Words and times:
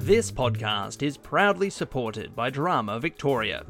This 0.00 0.30
podcast 0.30 1.02
is 1.02 1.16
proudly 1.16 1.68
supported 1.68 2.34
by 2.36 2.50
Drama 2.50 3.00
Victoria. 3.00 3.66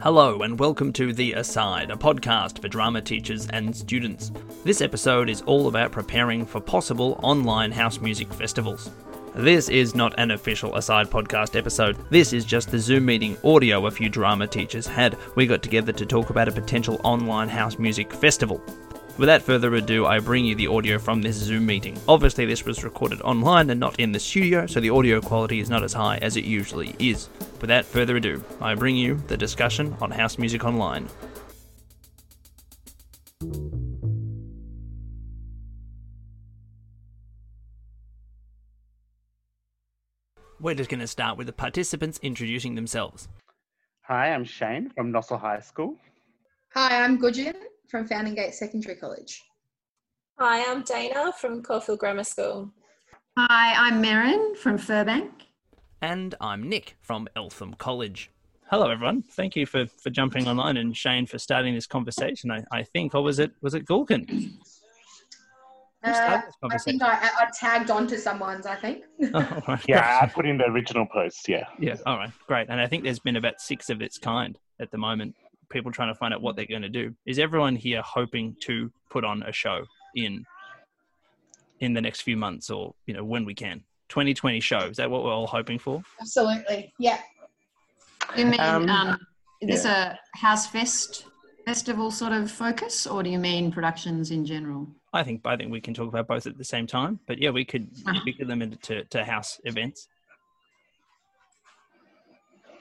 Hello, 0.00 0.42
and 0.42 0.58
welcome 0.58 0.92
to 0.92 1.12
The 1.12 1.32
Aside, 1.32 1.90
a 1.90 1.96
podcast 1.96 2.62
for 2.62 2.68
drama 2.68 3.02
teachers 3.02 3.48
and 3.48 3.74
students. 3.76 4.30
This 4.64 4.80
episode 4.80 5.28
is 5.28 5.42
all 5.42 5.66
about 5.66 5.90
preparing 5.90 6.46
for 6.46 6.60
possible 6.60 7.18
online 7.24 7.72
house 7.72 8.00
music 8.00 8.32
festivals. 8.32 8.90
This 9.34 9.68
is 9.68 9.96
not 9.96 10.18
an 10.18 10.30
official 10.30 10.76
Aside 10.76 11.08
podcast 11.08 11.56
episode. 11.56 11.96
This 12.10 12.32
is 12.32 12.44
just 12.44 12.70
the 12.70 12.78
Zoom 12.78 13.06
meeting 13.06 13.36
audio 13.42 13.86
a 13.86 13.90
few 13.90 14.08
drama 14.08 14.46
teachers 14.46 14.86
had. 14.86 15.18
We 15.34 15.48
got 15.48 15.64
together 15.64 15.92
to 15.92 16.06
talk 16.06 16.30
about 16.30 16.48
a 16.48 16.52
potential 16.52 17.00
online 17.02 17.48
house 17.48 17.76
music 17.76 18.12
festival. 18.12 18.62
Without 19.18 19.42
further 19.42 19.74
ado, 19.74 20.06
I 20.06 20.18
bring 20.18 20.46
you 20.46 20.54
the 20.54 20.68
audio 20.68 20.98
from 20.98 21.20
this 21.20 21.36
Zoom 21.36 21.66
meeting. 21.66 21.98
Obviously, 22.08 22.46
this 22.46 22.64
was 22.64 22.82
recorded 22.84 23.20
online 23.20 23.68
and 23.68 23.78
not 23.78 24.00
in 24.00 24.12
the 24.12 24.20
studio, 24.20 24.66
so 24.66 24.80
the 24.80 24.90
audio 24.90 25.20
quality 25.20 25.60
is 25.60 25.68
not 25.68 25.82
as 25.82 25.92
high 25.92 26.16
as 26.18 26.36
it 26.36 26.44
usually 26.44 26.94
is. 26.98 27.28
Without 27.60 27.84
further 27.84 28.16
ado, 28.16 28.42
I 28.60 28.74
bring 28.74 28.96
you 28.96 29.16
the 29.26 29.36
discussion 29.36 29.94
on 30.00 30.10
house 30.10 30.38
music 30.38 30.64
online. 30.64 31.06
We're 40.60 40.74
just 40.74 40.90
going 40.90 41.00
to 41.00 41.06
start 41.06 41.36
with 41.36 41.46
the 41.46 41.52
participants 41.52 42.18
introducing 42.22 42.74
themselves. 42.74 43.28
Hi, 44.02 44.32
I'm 44.32 44.44
Shane 44.44 44.90
from 44.90 45.12
Nossal 45.12 45.38
High 45.38 45.60
School. 45.60 45.96
Hi, 46.74 47.02
I'm 47.02 47.18
Gudjin 47.18 47.54
from 47.90 48.06
Fountain 48.06 48.34
Gate 48.34 48.54
Secondary 48.54 48.94
College. 48.94 49.42
Hi, 50.38 50.70
I'm 50.70 50.82
Dana 50.82 51.32
from 51.32 51.62
Caulfield 51.62 51.98
Grammar 51.98 52.24
School. 52.24 52.70
Hi, 53.36 53.74
I'm 53.74 54.02
Merrin 54.02 54.56
from 54.56 54.78
Firbank. 54.78 55.30
And 56.00 56.34
I'm 56.40 56.68
Nick 56.68 56.96
from 57.02 57.28
Eltham 57.36 57.74
College. 57.74 58.30
Hello, 58.70 58.88
everyone. 58.88 59.22
Thank 59.22 59.56
you 59.56 59.66
for, 59.66 59.86
for 59.86 60.08
jumping 60.10 60.46
online 60.46 60.76
and 60.76 60.96
Shane 60.96 61.26
for 61.26 61.38
starting 61.38 61.74
this 61.74 61.86
conversation. 61.86 62.50
I, 62.50 62.62
I 62.70 62.84
think, 62.84 63.14
or 63.14 63.22
was 63.22 63.40
it 63.40 63.50
was 63.60 63.74
it 63.74 63.84
Gulkin? 63.84 64.28
Who 64.30 66.14
started 66.14 66.50
Uh, 66.62 66.68
I 66.70 66.78
think 66.78 67.02
I, 67.02 67.30
I 67.38 67.48
tagged 67.58 67.90
onto 67.90 68.16
someone's, 68.16 68.66
I 68.66 68.76
think. 68.76 69.02
Oh, 69.34 69.38
all 69.38 69.62
right. 69.68 69.84
Yeah, 69.88 70.20
I 70.22 70.26
put 70.26 70.46
in 70.46 70.56
the 70.56 70.66
original 70.66 71.06
post. 71.06 71.48
Yeah. 71.48 71.64
Yeah, 71.78 71.96
all 72.06 72.16
right, 72.16 72.30
great. 72.46 72.68
And 72.70 72.80
I 72.80 72.86
think 72.86 73.04
there's 73.04 73.18
been 73.18 73.36
about 73.36 73.60
six 73.60 73.90
of 73.90 74.00
its 74.00 74.16
kind 74.16 74.56
at 74.78 74.90
the 74.92 74.98
moment. 74.98 75.34
People 75.70 75.92
trying 75.92 76.12
to 76.12 76.14
find 76.18 76.34
out 76.34 76.42
what 76.42 76.56
they're 76.56 76.66
going 76.66 76.82
to 76.82 76.88
do. 76.88 77.14
Is 77.24 77.38
everyone 77.38 77.76
here 77.76 78.02
hoping 78.02 78.56
to 78.62 78.92
put 79.08 79.24
on 79.24 79.42
a 79.44 79.52
show 79.52 79.84
in 80.16 80.44
in 81.78 81.94
the 81.94 82.00
next 82.00 82.22
few 82.22 82.36
months, 82.36 82.68
or 82.70 82.94
you 83.06 83.14
know 83.14 83.24
when 83.24 83.44
we 83.44 83.54
can? 83.54 83.84
2020 84.08 84.58
show. 84.60 84.78
Is 84.80 84.96
that 84.96 85.08
what 85.08 85.22
we're 85.22 85.32
all 85.32 85.46
hoping 85.46 85.78
for? 85.78 86.02
Absolutely. 86.20 86.92
Yeah. 86.98 87.20
You 88.36 88.46
mean 88.46 88.60
Um, 88.60 88.88
um, 88.88 89.18
is 89.60 89.68
this 89.68 89.84
a 89.84 90.18
house 90.34 90.66
fest 90.66 91.26
festival 91.64 92.10
sort 92.10 92.32
of 92.32 92.50
focus, 92.50 93.06
or 93.06 93.22
do 93.22 93.30
you 93.30 93.38
mean 93.38 93.70
productions 93.70 94.32
in 94.32 94.44
general? 94.44 94.88
I 95.12 95.22
think 95.22 95.42
I 95.44 95.56
think 95.56 95.70
we 95.70 95.80
can 95.80 95.94
talk 95.94 96.08
about 96.08 96.26
both 96.26 96.48
at 96.48 96.58
the 96.58 96.64
same 96.64 96.88
time. 96.88 97.20
But 97.28 97.38
yeah, 97.38 97.50
we 97.50 97.64
could 97.64 97.88
Uh-huh. 98.06 98.20
we 98.24 98.32
could 98.32 98.48
limit 98.48 98.72
it 98.72 98.82
to, 98.82 99.04
to 99.04 99.24
house 99.24 99.60
events. 99.64 100.08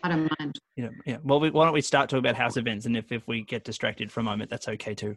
I 0.03 0.09
don't 0.09 0.31
mind. 0.39 0.59
You 0.75 0.85
know, 0.85 0.91
yeah. 1.05 1.17
Well, 1.23 1.39
we, 1.39 1.49
why 1.49 1.65
don't 1.65 1.73
we 1.73 1.81
start 1.81 2.09
talking 2.09 2.25
about 2.25 2.35
house 2.35 2.57
events, 2.57 2.85
and 2.85 2.95
if 2.95 3.11
if 3.11 3.27
we 3.27 3.41
get 3.43 3.63
distracted 3.63 4.11
for 4.11 4.21
a 4.21 4.23
moment, 4.23 4.49
that's 4.49 4.67
okay 4.67 4.95
too. 4.95 5.15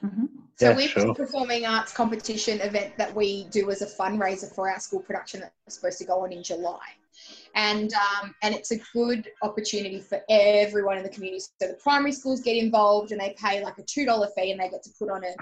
hmm 0.00 0.26
So 0.56 0.70
Yeah, 0.70 0.76
we've 0.76 0.90
sure. 0.90 1.10
a 1.10 1.14
performing 1.14 1.64
arts 1.66 1.92
competition 1.92 2.60
event 2.60 2.96
that 2.98 3.14
we 3.14 3.44
do 3.50 3.70
as 3.70 3.82
a 3.82 3.86
fundraiser 3.86 4.52
for 4.52 4.70
our 4.70 4.80
school 4.80 5.00
production 5.00 5.40
that's 5.40 5.76
supposed 5.76 5.98
to 5.98 6.04
go 6.04 6.24
on 6.24 6.32
in 6.32 6.42
July. 6.42 6.80
And 7.54 7.92
um, 7.94 8.34
and 8.42 8.54
it's 8.54 8.70
a 8.72 8.78
good 8.92 9.28
opportunity 9.42 10.00
for 10.00 10.20
everyone 10.28 10.96
in 10.96 11.02
the 11.02 11.08
community. 11.08 11.40
So 11.60 11.68
the 11.68 11.78
primary 11.82 12.12
schools 12.12 12.40
get 12.40 12.56
involved 12.56 13.12
and 13.12 13.20
they 13.20 13.34
pay 13.38 13.62
like 13.62 13.78
a 13.78 13.82
two 13.84 14.04
dollar 14.04 14.28
fee 14.36 14.50
and 14.50 14.60
they 14.60 14.68
get 14.68 14.82
to 14.84 14.90
put 14.98 15.10
on 15.10 15.24
a 15.24 15.34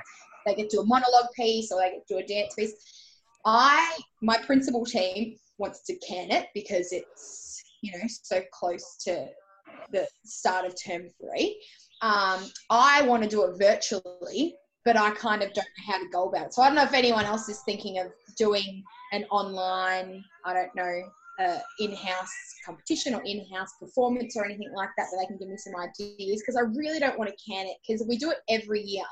they 0.47 0.55
get 0.55 0.71
to 0.71 0.77
do 0.77 0.83
a 0.83 0.87
monologue 0.87 1.31
piece 1.34 1.72
or 1.72 1.81
they 1.81 1.91
get 1.91 2.06
to 2.06 2.15
do 2.15 2.19
a 2.21 2.27
dance 2.27 2.55
piece. 2.55 2.75
I 3.44 3.99
my 4.22 4.39
principal 4.39 4.84
team 4.84 5.37
wants 5.59 5.81
to 5.87 5.97
can 5.97 6.31
it 6.31 6.49
because 6.55 6.93
it's 6.93 7.46
you 7.86 7.98
know 7.98 8.04
so 8.06 8.42
close 8.52 8.97
to 9.04 9.26
the 9.92 10.06
start 10.24 10.66
of 10.66 10.74
term 10.82 11.08
three. 11.20 11.60
Um, 12.02 12.44
I 12.70 13.02
want 13.02 13.22
to 13.22 13.28
do 13.28 13.44
it 13.44 13.58
virtually, 13.58 14.54
but 14.84 14.97
I 14.97 15.10
kind 15.12 15.42
of 15.42 15.52
don't 15.52 15.64
know 15.64 15.92
how 15.92 15.98
to 15.98 16.08
go 16.12 16.28
about 16.28 16.47
it. 16.47 16.54
So 16.54 16.62
I 16.62 16.66
don't 16.66 16.76
know 16.76 16.84
if 16.84 16.94
anyone 16.94 17.24
else 17.24 17.48
is 17.48 17.60
thinking 17.60 17.98
of 17.98 18.08
doing 18.36 18.82
an 19.12 19.24
online, 19.30 20.22
I 20.44 20.52
don't 20.52 20.74
know, 20.74 21.02
uh, 21.38 21.58
in-house 21.80 22.32
competition 22.64 23.14
or 23.14 23.22
in-house 23.24 23.70
performance 23.78 24.36
or 24.36 24.44
anything 24.44 24.72
like 24.74 24.88
that, 24.97 25.06
that 25.10 25.18
they 25.20 25.26
can 25.26 25.38
give 25.38 25.48
me 25.48 25.56
some 25.56 25.74
ideas 25.76 26.42
because 26.42 26.56
I 26.56 26.62
really 26.74 26.98
don't 26.98 27.18
want 27.18 27.30
to 27.30 27.36
can 27.44 27.66
it 27.66 27.76
because 27.86 28.06
we 28.08 28.16
do 28.16 28.30
it 28.30 28.38
every 28.48 28.80
year 28.80 29.04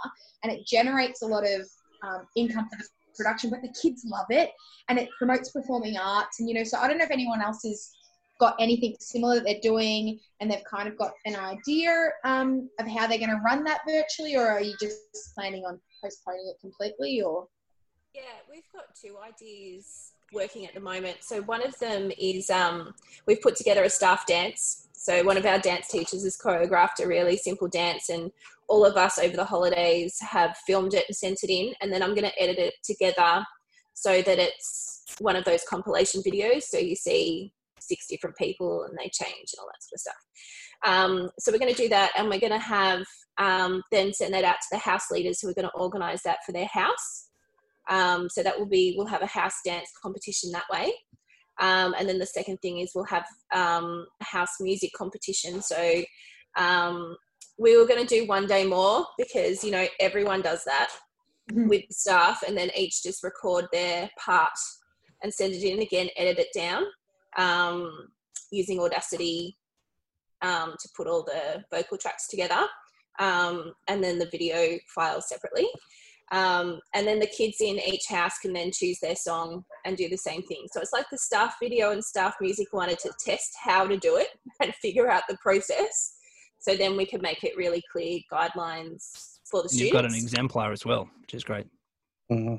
and 0.42 0.50
it 0.52 0.66
generates 0.66 1.22
a 1.22 1.26
lot 1.26 1.44
of 1.44 1.68
um, 2.02 2.26
income 2.36 2.68
for 2.70 2.78
the 2.78 2.84
production, 3.16 3.50
but 3.50 3.62
the 3.62 3.74
kids 3.80 4.04
love 4.06 4.26
it 4.30 4.50
and 4.88 4.98
it 4.98 5.08
promotes 5.18 5.50
performing 5.50 5.96
arts 5.96 6.40
and 6.40 6.48
you 6.48 6.54
know. 6.54 6.64
So 6.64 6.78
I 6.78 6.88
don't 6.88 6.98
know 6.98 7.04
if 7.04 7.10
anyone 7.10 7.40
else 7.40 7.62
has 7.64 7.90
got 8.38 8.56
anything 8.58 8.94
similar 9.00 9.36
that 9.36 9.44
they're 9.44 9.60
doing 9.62 10.18
and 10.40 10.50
they've 10.50 10.64
kind 10.64 10.88
of 10.88 10.96
got 10.96 11.12
an 11.24 11.36
idea 11.36 12.10
um, 12.24 12.68
of 12.80 12.86
how 12.86 13.06
they're 13.06 13.18
going 13.18 13.30
to 13.30 13.40
run 13.44 13.64
that 13.64 13.80
virtually, 13.88 14.36
or 14.36 14.48
are 14.48 14.60
you 14.60 14.74
just 14.80 14.98
planning 15.34 15.64
on 15.64 15.80
postponing 16.02 16.52
it 16.54 16.60
completely? 16.60 17.22
Or 17.22 17.48
Yeah, 18.14 18.22
we've 18.50 18.62
got 18.74 18.84
two 19.00 19.16
ideas 19.18 20.12
working 20.32 20.66
at 20.66 20.74
the 20.74 20.80
moment. 20.80 21.18
So 21.20 21.42
one 21.42 21.64
of 21.64 21.78
them 21.78 22.10
is 22.18 22.50
um, 22.50 22.94
we've 23.26 23.40
put 23.40 23.56
together 23.56 23.84
a 23.84 23.90
staff 23.90 24.26
dance. 24.26 24.88
So 24.92 25.22
one 25.22 25.36
of 25.36 25.46
our 25.46 25.58
dance 25.58 25.88
teachers 25.88 26.24
has 26.24 26.36
choreographed 26.36 27.02
a 27.02 27.06
really 27.06 27.36
simple 27.36 27.68
dance, 27.68 28.08
and 28.08 28.30
all 28.68 28.84
of 28.84 28.96
us 28.96 29.18
over 29.18 29.36
the 29.36 29.44
holidays 29.44 30.18
have 30.20 30.56
filmed 30.66 30.94
it 30.94 31.04
and 31.08 31.16
sent 31.16 31.40
it 31.42 31.50
in, 31.50 31.74
and 31.80 31.92
then 31.92 32.02
I'm 32.02 32.14
going 32.14 32.28
to 32.28 32.42
edit 32.42 32.58
it 32.58 32.74
together 32.82 33.44
so 33.92 34.22
that 34.22 34.38
it's 34.38 35.04
one 35.20 35.36
of 35.36 35.44
those 35.44 35.62
compilation 35.68 36.22
videos. 36.22 36.64
So 36.64 36.78
you 36.78 36.96
see 36.96 37.52
six 37.86 38.06
different 38.08 38.36
people 38.36 38.84
and 38.84 38.96
they 38.98 39.10
change 39.10 39.52
and 39.52 39.60
all 39.60 39.66
that 39.66 39.82
sort 39.82 39.94
of 39.94 40.00
stuff. 40.00 40.14
Um, 40.84 41.30
so 41.38 41.50
we're 41.50 41.58
going 41.58 41.74
to 41.74 41.82
do 41.82 41.88
that, 41.88 42.10
and 42.16 42.28
we're 42.28 42.40
going 42.40 42.52
to 42.52 42.58
have 42.58 43.04
um, 43.38 43.82
then 43.90 44.12
send 44.12 44.34
that 44.34 44.44
out 44.44 44.56
to 44.56 44.68
the 44.72 44.78
house 44.78 45.10
leaders 45.10 45.40
who 45.40 45.48
are 45.48 45.54
going 45.54 45.68
to 45.68 45.74
organise 45.74 46.22
that 46.24 46.38
for 46.44 46.52
their 46.52 46.68
house. 46.72 47.28
Um, 47.88 48.28
so 48.28 48.42
that 48.42 48.58
will 48.58 48.66
be 48.66 48.94
we'll 48.96 49.06
have 49.06 49.22
a 49.22 49.26
house 49.26 49.56
dance 49.64 49.90
competition 50.02 50.50
that 50.52 50.64
way. 50.72 50.92
Um, 51.60 51.94
and 51.98 52.08
then 52.08 52.18
the 52.18 52.26
second 52.26 52.58
thing 52.58 52.78
is 52.78 52.92
we'll 52.94 53.04
have 53.04 53.24
um, 53.54 54.06
a 54.20 54.24
house 54.24 54.60
music 54.60 54.90
competition. 54.96 55.62
So 55.62 56.02
um, 56.56 57.16
we 57.58 57.76
were 57.76 57.86
going 57.86 58.04
to 58.04 58.14
do 58.14 58.26
one 58.26 58.46
day 58.46 58.64
more 58.66 59.06
because 59.16 59.62
you 59.62 59.70
know 59.70 59.86
everyone 60.00 60.42
does 60.42 60.64
that 60.64 60.90
Mhm. 61.52 61.68
with 61.68 61.84
staff, 61.90 62.42
and 62.46 62.56
then 62.56 62.70
each 62.74 63.02
just 63.02 63.22
record 63.22 63.66
their 63.70 64.10
part 64.18 64.58
and 65.22 65.32
send 65.32 65.52
it 65.52 65.62
in 65.62 65.80
again, 65.80 66.08
edit 66.16 66.38
it 66.38 66.48
down 66.54 66.86
um, 67.36 68.08
using 68.50 68.80
Audacity 68.80 69.56
um, 70.42 70.74
to 70.80 70.88
put 70.96 71.06
all 71.06 71.24
the 71.24 71.64
vocal 71.70 71.98
tracks 71.98 72.28
together, 72.28 72.66
um, 73.18 73.72
and 73.88 74.02
then 74.02 74.18
the 74.18 74.28
video 74.30 74.78
files 74.94 75.28
separately. 75.28 75.66
Um, 76.32 76.80
and 76.94 77.06
then 77.06 77.20
the 77.20 77.26
kids 77.26 77.58
in 77.60 77.78
each 77.78 78.06
house 78.08 78.38
can 78.38 78.52
then 78.54 78.72
choose 78.72 78.98
their 79.00 79.14
song 79.14 79.62
and 79.84 79.96
do 79.96 80.08
the 80.08 80.16
same 80.16 80.42
thing. 80.42 80.66
So 80.72 80.80
it's 80.80 80.92
like 80.92 81.06
the 81.10 81.18
staff 81.18 81.56
video 81.62 81.90
and 81.90 82.02
staff 82.02 82.34
music 82.40 82.68
wanted 82.72 82.98
to 83.00 83.12
test 83.24 83.52
how 83.62 83.86
to 83.86 83.96
do 83.98 84.16
it 84.16 84.28
and 84.60 84.74
figure 84.76 85.10
out 85.10 85.24
the 85.28 85.36
process. 85.42 86.14
So 86.60 86.74
then 86.76 86.96
we 86.96 87.04
can 87.04 87.20
make 87.20 87.44
it 87.44 87.56
really 87.56 87.82
clear 87.92 88.20
guidelines 88.32 89.38
for 89.44 89.62
the 89.62 89.68
And 89.68 89.78
You've 89.78 89.88
students. 89.88 89.92
got 89.92 90.04
an 90.06 90.14
exemplar 90.14 90.72
as 90.72 90.86
well, 90.86 91.08
which 91.20 91.34
is 91.34 91.44
great. 91.44 91.66
Mhm. 92.32 92.58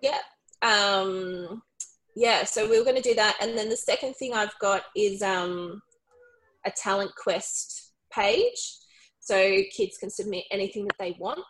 Yeah. 0.00 0.18
Um, 0.62 1.62
yeah, 2.16 2.44
so 2.44 2.68
we 2.68 2.78
were 2.78 2.84
going 2.84 3.00
to 3.00 3.02
do 3.02 3.14
that. 3.14 3.36
And 3.42 3.56
then 3.56 3.68
the 3.68 3.76
second 3.76 4.14
thing 4.14 4.32
I've 4.32 4.58
got 4.58 4.84
is 4.96 5.20
um, 5.20 5.82
a 6.64 6.70
talent 6.70 7.10
quest 7.14 7.92
page. 8.10 8.78
So 9.20 9.60
kids 9.76 9.98
can 9.98 10.08
submit 10.08 10.44
anything 10.50 10.86
that 10.86 10.96
they 10.98 11.14
want. 11.20 11.44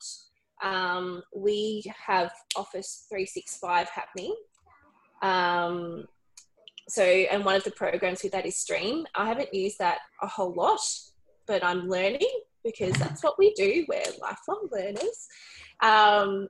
Um, 0.64 1.22
we 1.34 1.84
have 2.04 2.32
Office 2.56 3.06
365 3.08 3.88
happening. 3.90 4.34
Um, 5.22 6.06
so, 6.88 7.02
and 7.04 7.44
one 7.44 7.54
of 7.54 7.62
the 7.62 7.70
programs 7.70 8.24
with 8.24 8.32
that 8.32 8.44
is 8.44 8.56
Stream. 8.56 9.06
I 9.14 9.26
haven't 9.26 9.54
used 9.54 9.78
that 9.78 9.98
a 10.20 10.26
whole 10.26 10.52
lot, 10.52 10.80
but 11.46 11.64
I'm 11.64 11.88
learning 11.88 12.28
because 12.64 12.92
that's 12.94 13.22
what 13.22 13.38
we 13.38 13.52
do. 13.54 13.84
We're 13.88 14.02
lifelong 14.20 14.68
learners. 14.72 15.28
Um, 15.80 16.48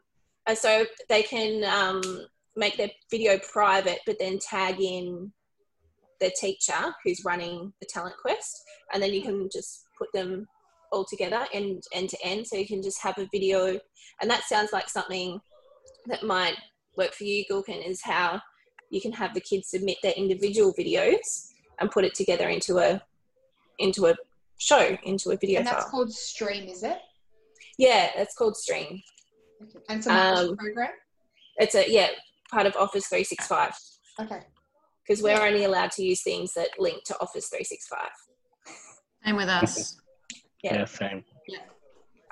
so 0.54 0.86
they 1.10 1.22
can 1.22 1.64
um, 1.64 2.26
make 2.56 2.76
their 2.76 2.90
video 3.10 3.38
private, 3.38 3.98
but 4.06 4.16
then 4.18 4.38
tag 4.38 4.80
in 4.80 5.32
their 6.20 6.30
teacher 6.40 6.94
who's 7.04 7.24
running 7.24 7.72
the 7.80 7.86
talent 7.86 8.14
quest, 8.20 8.62
and 8.92 9.02
then 9.02 9.12
you 9.12 9.22
can 9.22 9.48
just 9.52 9.84
put 9.98 10.08
them 10.12 10.46
all 10.92 11.04
together 11.04 11.44
end 11.52 11.82
end 11.92 12.08
to 12.10 12.16
end. 12.24 12.46
So 12.46 12.56
you 12.56 12.66
can 12.66 12.82
just 12.82 13.00
have 13.02 13.18
a 13.18 13.28
video, 13.32 13.78
and 14.20 14.30
that 14.30 14.44
sounds 14.44 14.72
like 14.72 14.88
something 14.88 15.40
that 16.06 16.22
might 16.22 16.56
work 16.96 17.12
for 17.12 17.24
you, 17.24 17.44
Gulkin, 17.50 17.86
is 17.86 18.00
how 18.02 18.40
you 18.90 19.00
can 19.00 19.12
have 19.12 19.34
the 19.34 19.40
kids 19.40 19.68
submit 19.68 19.98
their 20.02 20.12
individual 20.12 20.72
videos 20.78 21.50
and 21.80 21.90
put 21.90 22.04
it 22.04 22.14
together 22.14 22.48
into 22.48 22.78
a 22.78 23.02
into 23.78 24.06
a 24.06 24.14
show, 24.58 24.96
into 25.04 25.32
a 25.32 25.36
video 25.36 25.58
And 25.58 25.66
that's 25.66 25.82
file. 25.82 25.90
called 25.90 26.12
Stream, 26.12 26.66
is 26.68 26.82
it? 26.82 26.98
Yeah, 27.76 28.08
that's 28.16 28.34
called 28.34 28.56
Stream. 28.56 29.02
Okay. 29.62 29.78
And 29.90 29.98
it's 29.98 30.06
a 30.06 30.12
Um, 30.12 30.56
program? 30.56 30.92
It's 31.58 31.74
a 31.74 31.90
yeah 31.90 32.08
part 32.50 32.66
of 32.66 32.76
Office 32.76 33.06
365 33.08 33.72
Okay. 34.20 34.40
because 35.06 35.22
we're 35.22 35.40
only 35.40 35.64
allowed 35.64 35.90
to 35.92 36.04
use 36.04 36.22
things 36.22 36.52
that 36.54 36.68
link 36.78 37.04
to 37.04 37.14
Office 37.20 37.48
365. 37.48 38.00
Same 39.24 39.36
with 39.36 39.48
us. 39.48 39.96
Yeah. 40.62 40.78
Yeah, 40.78 40.84
same. 40.86 41.24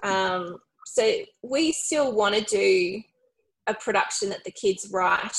Um, 0.02 0.56
so 0.86 1.12
we 1.42 1.70
still 1.72 2.12
want 2.12 2.34
to 2.34 2.40
do 2.42 3.00
a 3.68 3.74
production 3.74 4.28
that 4.30 4.42
the 4.44 4.50
kids 4.50 4.88
write 4.92 5.36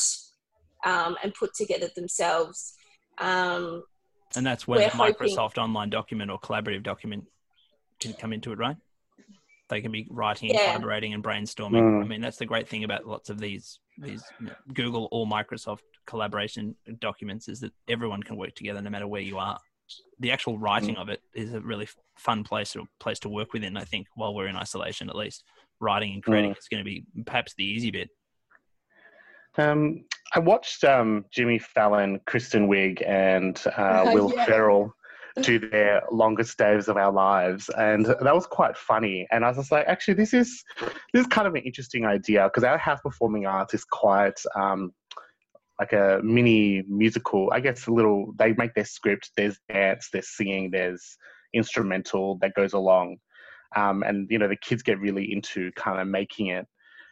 um, 0.86 1.18
and 1.22 1.34
put 1.34 1.54
together 1.56 1.88
themselves. 1.96 2.74
Um, 3.18 3.84
And 4.36 4.46
that's 4.46 4.66
where 4.68 4.80
We're 4.80 4.90
the 4.92 4.96
hoping- 4.96 5.28
Microsoft 5.30 5.58
Online 5.58 5.90
document 5.90 6.32
or 6.32 6.40
collaborative 6.40 6.84
document 6.84 7.26
can 8.00 8.14
come 8.14 8.32
into 8.32 8.52
it, 8.54 8.60
right? 8.60 8.78
They 9.68 9.82
can 9.82 9.92
be 9.92 10.08
writing, 10.10 10.50
and 10.50 10.60
Yeah. 10.60 10.66
collaborating, 10.66 11.14
and 11.14 11.24
brainstorming. 11.24 11.82
Mm. 11.82 12.04
I 12.04 12.08
mean, 12.08 12.22
that's 12.22 12.38
the 12.38 12.46
great 12.46 12.68
thing 12.68 12.84
about 12.84 13.06
lots 13.06 13.30
of 13.30 13.40
these 13.40 13.80
these 13.98 14.24
you 14.40 14.48
know, 14.48 14.54
Google 14.74 15.08
or 15.12 15.26
Microsoft 15.26 15.80
collaboration 16.06 16.76
documents 17.00 17.48
is 17.48 17.62
that 17.62 17.72
everyone 17.88 18.22
can 18.22 18.36
work 18.36 18.54
together 18.54 18.82
no 18.82 18.90
matter 18.90 19.08
where 19.08 19.22
you 19.22 19.38
are. 19.38 19.58
The 20.20 20.32
actual 20.32 20.60
writing 20.60 20.98
of 20.98 21.08
it 21.10 21.22
is 21.34 21.54
a 21.54 21.62
really 21.62 21.88
fun 22.18 22.44
place 22.44 22.76
or 22.76 22.86
place 23.00 23.20
to 23.20 23.30
work 23.30 23.54
within. 23.54 23.78
I 23.78 23.86
think 23.86 24.08
while 24.16 24.36
we're 24.36 24.48
in 24.48 24.56
isolation, 24.58 25.10
at 25.10 25.16
least 25.16 25.44
writing 25.80 26.14
and 26.14 26.24
creating 26.24 26.52
is 26.52 26.68
going 26.70 26.84
to 26.84 26.86
be 26.86 27.06
perhaps 27.26 27.54
the 27.56 27.64
easy 27.64 27.90
bit. 27.90 28.10
Um, 29.58 30.04
I 30.34 30.40
watched 30.40 30.84
um, 30.84 31.26
Jimmy 31.32 31.60
Fallon, 31.60 32.20
Kristen 32.26 32.68
Wiig, 32.68 33.02
and 33.08 33.60
uh, 33.78 34.10
Will 34.14 34.32
Yeah. 34.36 34.46
Ferrell 34.46 34.94
do 35.42 35.60
their 35.60 36.02
longest 36.12 36.58
days 36.58 36.88
of 36.88 36.98
our 36.98 37.12
lives, 37.12 37.70
and 37.78 38.06
that 38.06 38.34
was 38.34 38.48
quite 38.48 38.78
funny. 38.78 39.28
And 39.32 39.44
I 39.44 39.50
was 39.50 39.58
just 39.58 39.72
like, 39.72 39.86
actually, 39.88 40.16
this 40.16 40.34
is 40.34 40.64
this 41.14 41.22
is 41.22 41.28
kind 41.28 41.48
of 41.48 41.56
an 41.56 41.64
interesting 41.64 42.06
idea 42.06 42.46
because 42.46 42.64
our 42.64 42.78
house 42.78 43.00
performing 43.02 43.46
arts 43.46 43.74
is 43.74 43.84
quite 43.84 44.40
um, 44.56 44.94
like 45.80 45.94
a 45.94 46.22
mini 46.24 46.84
musical. 46.88 47.50
I 47.52 47.60
guess 47.60 47.88
a 47.88 47.92
little. 47.92 48.34
They 48.38 48.54
make 48.54 48.74
their 48.74 48.86
script. 48.86 49.32
There's 49.36 49.60
dance. 49.70 50.10
There's 50.12 50.30
singing. 50.30 50.72
There's 50.72 51.18
instrumental 51.54 52.38
that 52.42 52.54
goes 52.54 52.74
along, 52.74 53.18
um, 53.76 54.04
and 54.04 54.28
you 54.30 54.40
know 54.40 54.48
the 54.48 54.56
kids 54.56 54.84
get 54.84 55.00
really 55.00 55.32
into 55.34 55.72
kind 55.74 56.00
of 56.00 56.08
making 56.08 56.48
it 56.48 56.66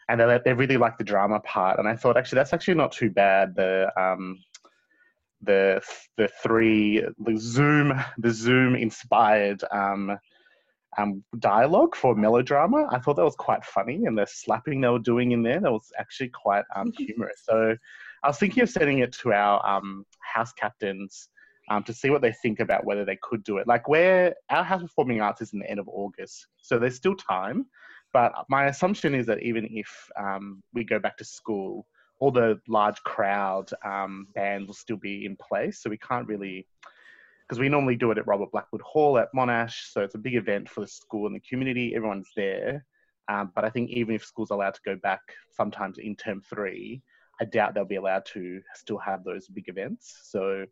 and 0.08 0.20
they, 0.20 0.40
they 0.44 0.52
really 0.52 0.76
like 0.76 0.98
the 0.98 1.04
drama 1.04 1.40
part. 1.40 1.78
And 1.78 1.88
I 1.88 1.96
thought 1.96 2.16
actually 2.16 2.36
that's 2.36 2.52
actually 2.52 2.74
not 2.74 2.92
too 2.92 3.10
bad. 3.10 3.54
The 3.56 3.90
um, 4.00 4.38
the 5.44 5.82
the 6.16 6.28
three 6.42 7.04
the 7.18 7.36
Zoom 7.36 7.92
the 8.18 8.30
Zoom 8.30 8.74
inspired 8.74 9.62
um, 9.70 10.18
um, 10.98 11.24
dialogue 11.38 11.94
for 11.96 12.14
melodrama. 12.14 12.88
I 12.90 12.98
thought 12.98 13.16
that 13.16 13.24
was 13.24 13.36
quite 13.36 13.64
funny, 13.64 14.04
and 14.06 14.16
the 14.16 14.26
slapping 14.26 14.80
they 14.80 14.88
were 14.88 14.98
doing 14.98 15.32
in 15.32 15.42
there 15.42 15.60
that 15.60 15.72
was 15.72 15.90
actually 15.98 16.30
quite 16.30 16.64
um, 16.74 16.92
humorous. 16.96 17.42
So 17.44 17.76
I 18.22 18.28
was 18.28 18.38
thinking 18.38 18.62
of 18.62 18.70
sending 18.70 18.98
it 19.00 19.12
to 19.20 19.32
our 19.32 19.64
um, 19.66 20.04
house 20.20 20.52
captains. 20.52 21.28
Um, 21.70 21.82
to 21.84 21.94
see 21.94 22.10
what 22.10 22.20
they 22.20 22.34
think 22.42 22.60
about 22.60 22.84
whether 22.84 23.06
they 23.06 23.16
could 23.22 23.42
do 23.42 23.56
it. 23.56 23.66
Like, 23.66 23.88
where 23.88 24.34
our 24.50 24.62
House 24.62 24.82
Performing 24.82 25.22
Arts 25.22 25.40
is 25.40 25.54
in 25.54 25.60
the 25.60 25.70
end 25.70 25.80
of 25.80 25.88
August, 25.88 26.46
so 26.60 26.78
there's 26.78 26.94
still 26.94 27.16
time. 27.16 27.64
But 28.12 28.32
my 28.50 28.66
assumption 28.66 29.14
is 29.14 29.24
that 29.26 29.42
even 29.42 29.66
if 29.70 30.10
um, 30.16 30.62
we 30.72 30.84
go 30.84 30.98
back 30.98 31.16
to 31.16 31.24
school, 31.24 31.86
all 32.24 32.30
the 32.30 32.58
large 32.68 33.02
crowd 33.02 33.68
um, 33.84 34.26
bands 34.34 34.66
will 34.66 34.74
still 34.74 34.96
be 34.96 35.26
in 35.26 35.36
place. 35.36 35.82
So 35.82 35.90
we 35.90 35.98
can't 35.98 36.26
really, 36.26 36.66
because 37.42 37.60
we 37.60 37.68
normally 37.68 37.96
do 37.96 38.10
it 38.12 38.16
at 38.16 38.26
Robert 38.26 38.50
Blackwood 38.50 38.80
Hall 38.80 39.18
at 39.18 39.28
Monash. 39.36 39.92
So 39.92 40.00
it's 40.00 40.14
a 40.14 40.18
big 40.26 40.34
event 40.34 40.70
for 40.70 40.80
the 40.80 40.86
school 40.86 41.26
and 41.26 41.36
the 41.36 41.40
community. 41.40 41.94
Everyone's 41.94 42.30
there. 42.34 42.86
Um, 43.28 43.52
but 43.54 43.66
I 43.66 43.68
think 43.68 43.90
even 43.90 44.14
if 44.14 44.24
school's 44.24 44.50
are 44.50 44.54
allowed 44.54 44.72
to 44.72 44.80
go 44.86 44.96
back 44.96 45.20
sometimes 45.50 45.98
in 45.98 46.16
term 46.16 46.40
three, 46.48 47.02
I 47.42 47.44
doubt 47.44 47.74
they'll 47.74 47.84
be 47.84 47.96
allowed 47.96 48.24
to 48.32 48.62
still 48.74 48.98
have 48.98 49.22
those 49.22 49.46
big 49.48 49.68
events. 49.68 50.20
So 50.22 50.64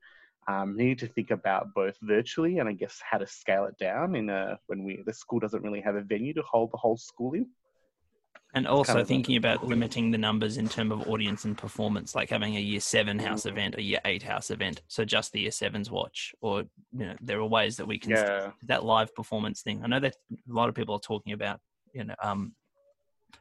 um, 0.49 0.75
need 0.75 0.99
to 1.01 1.07
think 1.07 1.33
about 1.33 1.75
both 1.75 1.99
virtually 2.01 2.61
and 2.61 2.69
I 2.69 2.73
guess 2.73 2.99
how 3.05 3.19
to 3.19 3.27
scale 3.27 3.67
it 3.67 3.77
down 3.77 4.17
in 4.17 4.31
a 4.31 4.59
when 4.69 4.85
we 4.85 5.03
the 5.05 5.13
school 5.13 5.39
doesn't 5.39 5.63
really 5.63 5.83
have 5.83 5.97
a 5.97 6.01
venue 6.01 6.33
to 6.33 6.43
hold 6.51 6.73
the 6.73 6.79
whole 6.79 6.97
school 6.97 7.35
in. 7.35 7.47
And 8.55 8.67
also 8.67 8.93
kind 8.93 9.01
of 9.01 9.09
thinking 9.09 9.37
about 9.37 9.67
limiting 9.67 10.11
the 10.11 10.19
numbers 10.19 10.59
in 10.59 10.69
terms 10.69 10.93
of 10.93 11.09
audience 11.09 11.47
and 11.47 11.57
performance, 11.57 12.15
like 12.15 12.29
having 12.29 12.57
a 12.57 12.61
year 12.61 12.81
seven 12.81 13.19
house 13.19 13.45
Mm. 13.45 13.51
event, 13.53 13.75
a 13.77 13.83
year 13.83 14.01
eight 14.05 14.23
house 14.23 14.51
event, 14.51 14.83
so 14.89 15.05
just 15.07 15.33
the 15.33 15.41
year 15.41 15.51
sevens 15.51 15.91
watch, 15.91 16.35
or 16.43 16.61
you 16.93 17.07
know, 17.07 17.17
there 17.23 17.39
are 17.41 17.47
ways 17.47 17.79
that 17.79 17.87
we 17.87 17.99
can 17.99 18.11
Yeah. 18.11 18.53
that 18.65 18.85
live 18.85 19.15
performance 19.15 19.63
thing. 19.63 19.83
I 19.83 19.87
know 19.87 20.01
that 20.01 20.17
a 20.31 20.53
lot 20.53 20.69
of 20.69 20.75
people 20.75 20.95
are 20.95 21.01
talking 21.01 21.33
about, 21.33 21.61
you 21.95 22.05
know, 22.05 22.15
um, 22.23 22.55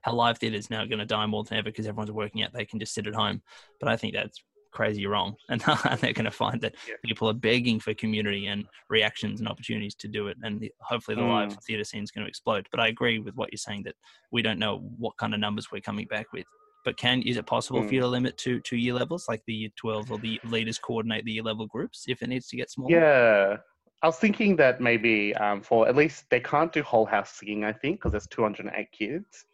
how 0.01 0.13
live 0.13 0.37
theatre 0.37 0.55
is 0.55 0.69
now 0.69 0.85
going 0.85 0.99
to 0.99 1.05
die 1.05 1.25
more 1.25 1.43
than 1.43 1.57
ever 1.57 1.65
because 1.69 1.85
everyone's 1.87 2.11
working 2.11 2.41
out 2.43 2.53
they 2.53 2.65
can 2.65 2.79
just 2.79 2.93
sit 2.93 3.05
at 3.05 3.13
home. 3.13 3.41
But 3.81 3.89
I 3.89 3.97
think 3.97 4.13
that's 4.13 4.41
crazy 4.71 5.05
wrong, 5.05 5.35
and 5.49 5.61
they're 5.99 6.13
going 6.13 6.25
to 6.25 6.31
find 6.31 6.61
that 6.61 6.75
Yeah. 6.87 6.95
people 7.05 7.29
are 7.29 7.33
begging 7.33 7.79
for 7.79 7.93
community 7.93 8.47
and 8.47 8.65
reactions 8.89 9.39
and 9.39 9.47
opportunities 9.49 9.95
to 9.95 10.07
do 10.07 10.27
it, 10.27 10.37
and 10.43 10.67
hopefully 10.81 11.15
the 11.15 11.23
live 11.23 11.49
Mm. 11.49 11.63
theatre 11.63 11.83
scene 11.83 12.03
is 12.03 12.11
going 12.11 12.25
to 12.25 12.29
explode. 12.29 12.67
But 12.71 12.79
I 12.79 12.87
agree 12.87 13.19
with 13.19 13.35
what 13.35 13.51
you're 13.51 13.57
saying 13.57 13.83
that 13.83 13.95
we 14.31 14.41
don't 14.41 14.59
know 14.59 14.77
what 14.97 15.17
kind 15.17 15.33
of 15.33 15.39
numbers 15.39 15.71
we're 15.71 15.81
coming 15.81 16.07
back 16.07 16.31
with. 16.33 16.45
But 16.83 16.97
can 16.97 17.21
is 17.21 17.37
it 17.37 17.45
possible 17.45 17.83
for 17.83 17.93
you 17.93 18.01
to 18.01 18.07
limit 18.07 18.37
to 18.39 18.59
to 18.61 18.75
year 18.75 18.95
levels, 18.95 19.25
like 19.29 19.43
the 19.45 19.53
year 19.53 19.69
12 19.75 20.11
or 20.11 20.17
the 20.17 20.39
leaders 20.45 20.79
coordinate 20.79 21.25
the 21.25 21.31
year 21.33 21.43
level 21.43 21.67
groups 21.67 22.05
if 22.07 22.23
it 22.23 22.27
needs 22.27 22.47
to 22.47 22.57
get 22.57 22.71
smaller? 22.71 22.91
Yeah. 22.91 23.57
I 24.01 24.07
was 24.07 24.17
thinking 24.17 24.55
that 24.55 24.81
maybe 24.81 25.35
um, 25.35 25.61
for 25.61 25.87
at 25.87 25.95
least 25.95 26.25
they 26.31 26.39
can't 26.39 26.73
do 26.73 26.81
whole 26.81 27.05
house 27.05 27.33
singing, 27.33 27.63
I 27.65 27.71
think, 27.71 27.97
because 27.99 28.13
there's 28.13 28.25
208 28.27 28.91
kids. 28.91 29.45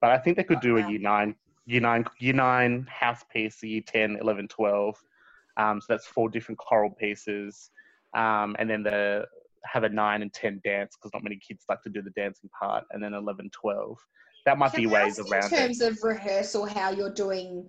But 0.00 0.12
I 0.12 0.16
think 0.18 0.38
they 0.38 0.44
could 0.44 0.60
do 0.60 0.78
a 0.78 0.90
year 0.90 0.98
nine, 0.98 1.34
year 1.70 1.80
nine, 1.80 2.04
year 2.18 2.34
nine 2.34 2.86
house 2.90 3.24
piece, 3.32 3.62
year 3.62 3.82
10, 3.86 4.18
11, 4.20 4.48
12. 4.48 4.96
Um, 5.56 5.80
so 5.80 5.86
that's 5.88 6.06
four 6.06 6.28
different 6.28 6.58
choral 6.58 6.90
pieces. 6.90 7.70
Um, 8.14 8.56
and 8.58 8.68
then 8.68 8.82
the 8.82 9.26
have 9.64 9.84
a 9.84 9.88
nine 9.88 10.22
and 10.22 10.32
10 10.32 10.60
dance 10.64 10.96
because 10.96 11.12
not 11.12 11.22
many 11.22 11.36
kids 11.36 11.64
like 11.68 11.82
to 11.82 11.90
do 11.90 12.02
the 12.02 12.10
dancing 12.10 12.50
part. 12.58 12.84
And 12.90 13.02
then 13.02 13.14
11, 13.14 13.50
12. 13.52 13.98
That 14.46 14.58
might 14.58 14.72
be 14.72 14.82
Can 14.82 14.94
I 14.94 15.04
ways 15.04 15.18
around 15.18 15.52
in 15.52 15.58
it. 15.58 15.60
terms 15.60 15.80
of 15.80 15.98
rehearsal 16.02 16.66
how 16.66 16.90
you're 16.90 17.12
doing 17.12 17.68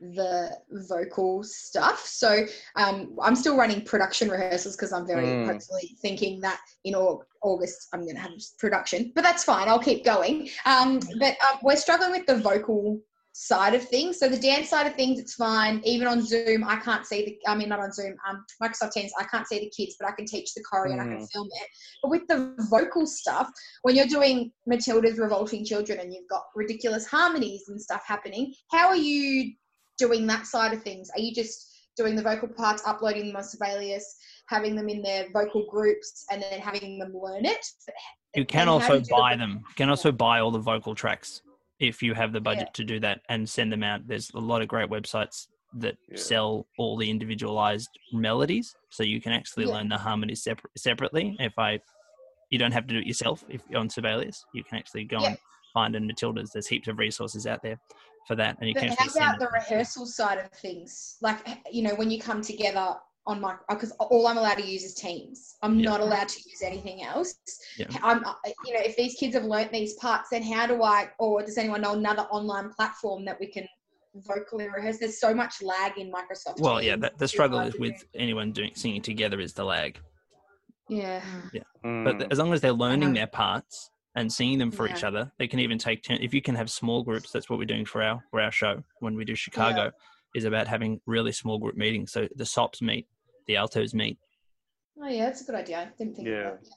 the 0.00 0.50
vocal 0.88 1.44
stuff 1.44 2.04
so 2.04 2.44
um, 2.74 3.16
i'm 3.22 3.36
still 3.36 3.56
running 3.56 3.80
production 3.82 4.28
rehearsals 4.28 4.74
because 4.74 4.92
i'm 4.92 5.06
very 5.06 5.28
Mm. 5.28 5.46
hopefully 5.46 5.96
thinking 6.02 6.40
that 6.40 6.58
in 6.82 6.96
august 6.96 7.86
i'm 7.92 8.00
going 8.00 8.16
to 8.16 8.20
have 8.20 8.32
production 8.58 9.12
but 9.14 9.22
that's 9.22 9.44
fine 9.44 9.68
i'll 9.68 9.78
keep 9.78 10.04
going 10.04 10.48
um, 10.64 10.98
but 11.20 11.36
um, 11.48 11.58
we're 11.62 11.76
struggling 11.76 12.10
with 12.10 12.26
the 12.26 12.36
vocal 12.36 13.00
side 13.34 13.74
of 13.74 13.82
things 13.88 14.18
so 14.18 14.28
the 14.28 14.38
dance 14.38 14.68
side 14.68 14.86
of 14.86 14.94
things 14.94 15.18
it's 15.18 15.34
fine 15.34 15.80
even 15.84 16.06
on 16.06 16.20
zoom 16.20 16.62
i 16.64 16.76
can't 16.76 17.06
see 17.06 17.24
the 17.24 17.50
i 17.50 17.54
mean 17.54 17.70
not 17.70 17.80
on 17.80 17.90
zoom 17.90 18.14
um, 18.28 18.44
microsoft 18.62 18.92
teams 18.92 19.10
i 19.18 19.24
can't 19.24 19.48
see 19.48 19.58
the 19.58 19.72
kids 19.74 19.96
but 19.98 20.06
i 20.06 20.12
can 20.12 20.26
teach 20.26 20.52
the 20.52 20.62
choreo 20.70 20.92
and 20.92 21.00
i 21.00 21.04
can 21.04 21.12
Mm. 21.22 21.32
film 21.32 21.48
it 21.50 21.68
but 22.02 22.10
with 22.10 22.26
the 22.28 22.54
vocal 22.68 23.06
stuff 23.06 23.50
when 23.82 23.96
you're 23.96 24.06
doing 24.06 24.52
Matilda's 24.66 25.18
Revolting 25.18 25.64
Children 25.64 26.00
and 26.00 26.12
you've 26.12 26.28
got 26.28 26.42
ridiculous 26.54 27.06
harmonies 27.06 27.64
and 27.68 27.80
stuff 27.80 28.02
happening, 28.06 28.54
how 28.70 28.88
are 28.88 28.96
you 28.96 29.52
doing 29.98 30.26
that 30.28 30.46
side 30.46 30.72
of 30.72 30.82
things? 30.82 31.10
Are 31.16 31.20
you 31.20 31.34
just 31.34 31.68
doing 31.96 32.16
the 32.16 32.22
vocal 32.22 32.48
parts, 32.48 32.82
uploading 32.86 33.26
them 33.28 33.36
on 33.36 33.44
Sibelius, 33.44 34.16
having 34.48 34.74
them 34.74 34.88
in 34.88 35.02
their 35.02 35.26
vocal 35.32 35.66
groups, 35.70 36.24
and 36.30 36.42
then 36.42 36.60
having 36.60 36.98
them 36.98 37.12
learn 37.14 37.44
it? 37.44 37.64
You 38.34 38.44
can 38.44 38.68
also 38.68 38.88
do 38.88 38.94
you 38.94 39.00
do 39.00 39.04
the 39.06 39.14
buy 39.14 39.36
them. 39.36 39.64
You 39.68 39.74
can 39.76 39.90
also 39.90 40.10
buy 40.12 40.40
all 40.40 40.50
the 40.50 40.58
vocal 40.58 40.94
tracks 40.94 41.42
if 41.82 42.00
you 42.00 42.14
have 42.14 42.32
the 42.32 42.40
budget 42.40 42.68
Yeah. 42.68 42.72
to 42.74 42.84
do 42.84 43.00
that 43.00 43.20
and 43.28 43.48
send 43.48 43.72
them 43.72 43.82
out. 43.82 44.06
There's 44.06 44.30
a 44.34 44.38
lot 44.38 44.62
of 44.62 44.68
great 44.68 44.88
websites 44.88 45.48
that 45.74 45.96
Yeah. 46.08 46.16
sell 46.16 46.66
all 46.78 46.96
the 46.96 47.10
individualized 47.10 47.90
melodies, 48.12 48.74
so 48.90 49.02
you 49.02 49.20
can 49.20 49.32
actually 49.32 49.64
Yeah. 49.66 49.72
learn 49.74 49.88
the 49.88 49.98
harmonies 49.98 50.42
separ- 50.44 50.70
separately. 50.76 51.36
If 51.40 51.58
I, 51.58 51.80
you 52.50 52.58
don't 52.58 52.72
have 52.72 52.86
to 52.86 52.94
do 52.94 53.00
it 53.00 53.06
yourself. 53.06 53.44
If 53.48 53.62
you're 53.68 53.80
on 53.80 53.90
Sibelius, 53.90 54.44
you 54.54 54.62
can 54.62 54.78
actually 54.78 55.04
go 55.04 55.20
Yeah. 55.20 55.28
and 55.30 55.38
find 55.74 55.96
in 55.96 56.06
Matilda's. 56.06 56.52
There's 56.52 56.68
heaps 56.68 56.86
of 56.86 56.98
resources 56.98 57.46
out 57.48 57.62
there 57.62 57.80
for 58.28 58.36
that, 58.36 58.58
and 58.60 58.68
you 58.68 58.74
But 58.74 58.80
can 58.80 58.88
how 58.90 58.96
actually 59.04 59.20
about 59.22 59.40
the 59.40 59.48
rehearsal 59.48 60.06
side 60.06 60.38
of 60.38 60.50
things? 60.52 61.16
Like, 61.20 61.40
you 61.72 61.82
know, 61.82 61.94
when 61.96 62.10
you 62.12 62.20
come 62.20 62.42
together 62.42 62.96
on 63.26 63.40
my, 63.40 63.54
because 63.68 63.92
all 63.92 64.26
I'm 64.26 64.36
allowed 64.36 64.56
to 64.58 64.66
use 64.66 64.82
is 64.82 64.94
Teams. 64.94 65.56
I'm 65.62 65.78
Yeah. 65.78 65.90
not 65.90 66.00
allowed 66.00 66.28
to 66.28 66.38
use 66.48 66.62
anything 66.62 67.02
else. 67.02 67.34
Yeah. 67.76 67.86
I'm, 68.02 68.24
uh, 68.24 68.34
you 68.66 68.74
know, 68.74 68.80
if 68.80 68.96
these 68.96 69.14
kids 69.14 69.34
have 69.34 69.44
learnt 69.44 69.72
these 69.72 69.94
parts, 69.94 70.30
then 70.30 70.42
how 70.42 70.66
do 70.66 70.82
I, 70.82 71.10
or 71.18 71.42
does 71.42 71.56
anyone 71.58 71.82
know 71.82 71.92
another 71.92 72.22
online 72.30 72.70
platform 72.72 73.24
that 73.26 73.38
we 73.38 73.46
can 73.46 73.66
vocally 74.14 74.68
rehearse? 74.68 74.98
There's 74.98 75.20
so 75.20 75.32
much 75.32 75.62
lag 75.62 75.98
in 75.98 76.10
Microsoft. 76.10 76.58
Well, 76.60 76.82
yeah, 76.82 76.92
Teams. 76.92 77.02
that, 77.02 77.18
the 77.18 77.24
It's 77.24 77.32
struggle 77.32 77.60
is 77.60 77.74
with 77.78 77.98
do. 78.00 78.06
anyone 78.18 78.50
doing 78.52 78.72
singing 78.74 79.02
together 79.02 79.38
is 79.40 79.52
the 79.52 79.64
lag. 79.64 79.98
Yeah. 80.88 81.22
But 81.52 82.18
Mm. 82.18 82.32
as 82.32 82.38
long 82.38 82.52
as 82.52 82.60
they're 82.60 82.72
learning 82.72 83.12
know. 83.12 83.20
their 83.20 83.26
parts 83.28 83.90
and 84.16 84.30
seeing 84.32 84.58
them 84.58 84.70
for 84.70 84.86
each 84.88 85.04
other, 85.04 85.32
they 85.38 85.46
can 85.48 85.58
even 85.60 85.78
take 85.78 86.02
turn. 86.02 86.18
If 86.20 86.34
you 86.34 86.42
can 86.42 86.54
have 86.56 86.70
small 86.70 87.02
groups, 87.02 87.30
that's 87.30 87.48
what 87.48 87.58
we're 87.58 87.64
doing 87.64 87.84
for 87.86 88.02
our 88.02 88.22
for 88.30 88.40
our 88.40 88.50
show 88.50 88.82
when 88.98 89.14
we 89.14 89.24
do 89.24 89.34
Chicago. 89.34 89.92
Is 90.34 90.44
about 90.44 90.66
having 90.66 91.00
really 91.06 91.32
small 91.32 91.58
group 91.58 91.76
meetings. 91.76 92.12
So 92.12 92.26
the 92.34 92.46
sops 92.46 92.80
meet, 92.80 93.06
the 93.46 93.56
altos 93.56 93.92
meet. 93.92 94.18
Oh 94.98 95.06
yeah, 95.08 95.26
that's 95.26 95.42
a 95.42 95.44
good 95.44 95.54
idea. 95.56 95.80
I 95.80 95.88
didn't 95.98 96.16
think 96.16 96.28
Yeah. 96.28 96.52
of 96.52 96.60
that. 96.60 96.68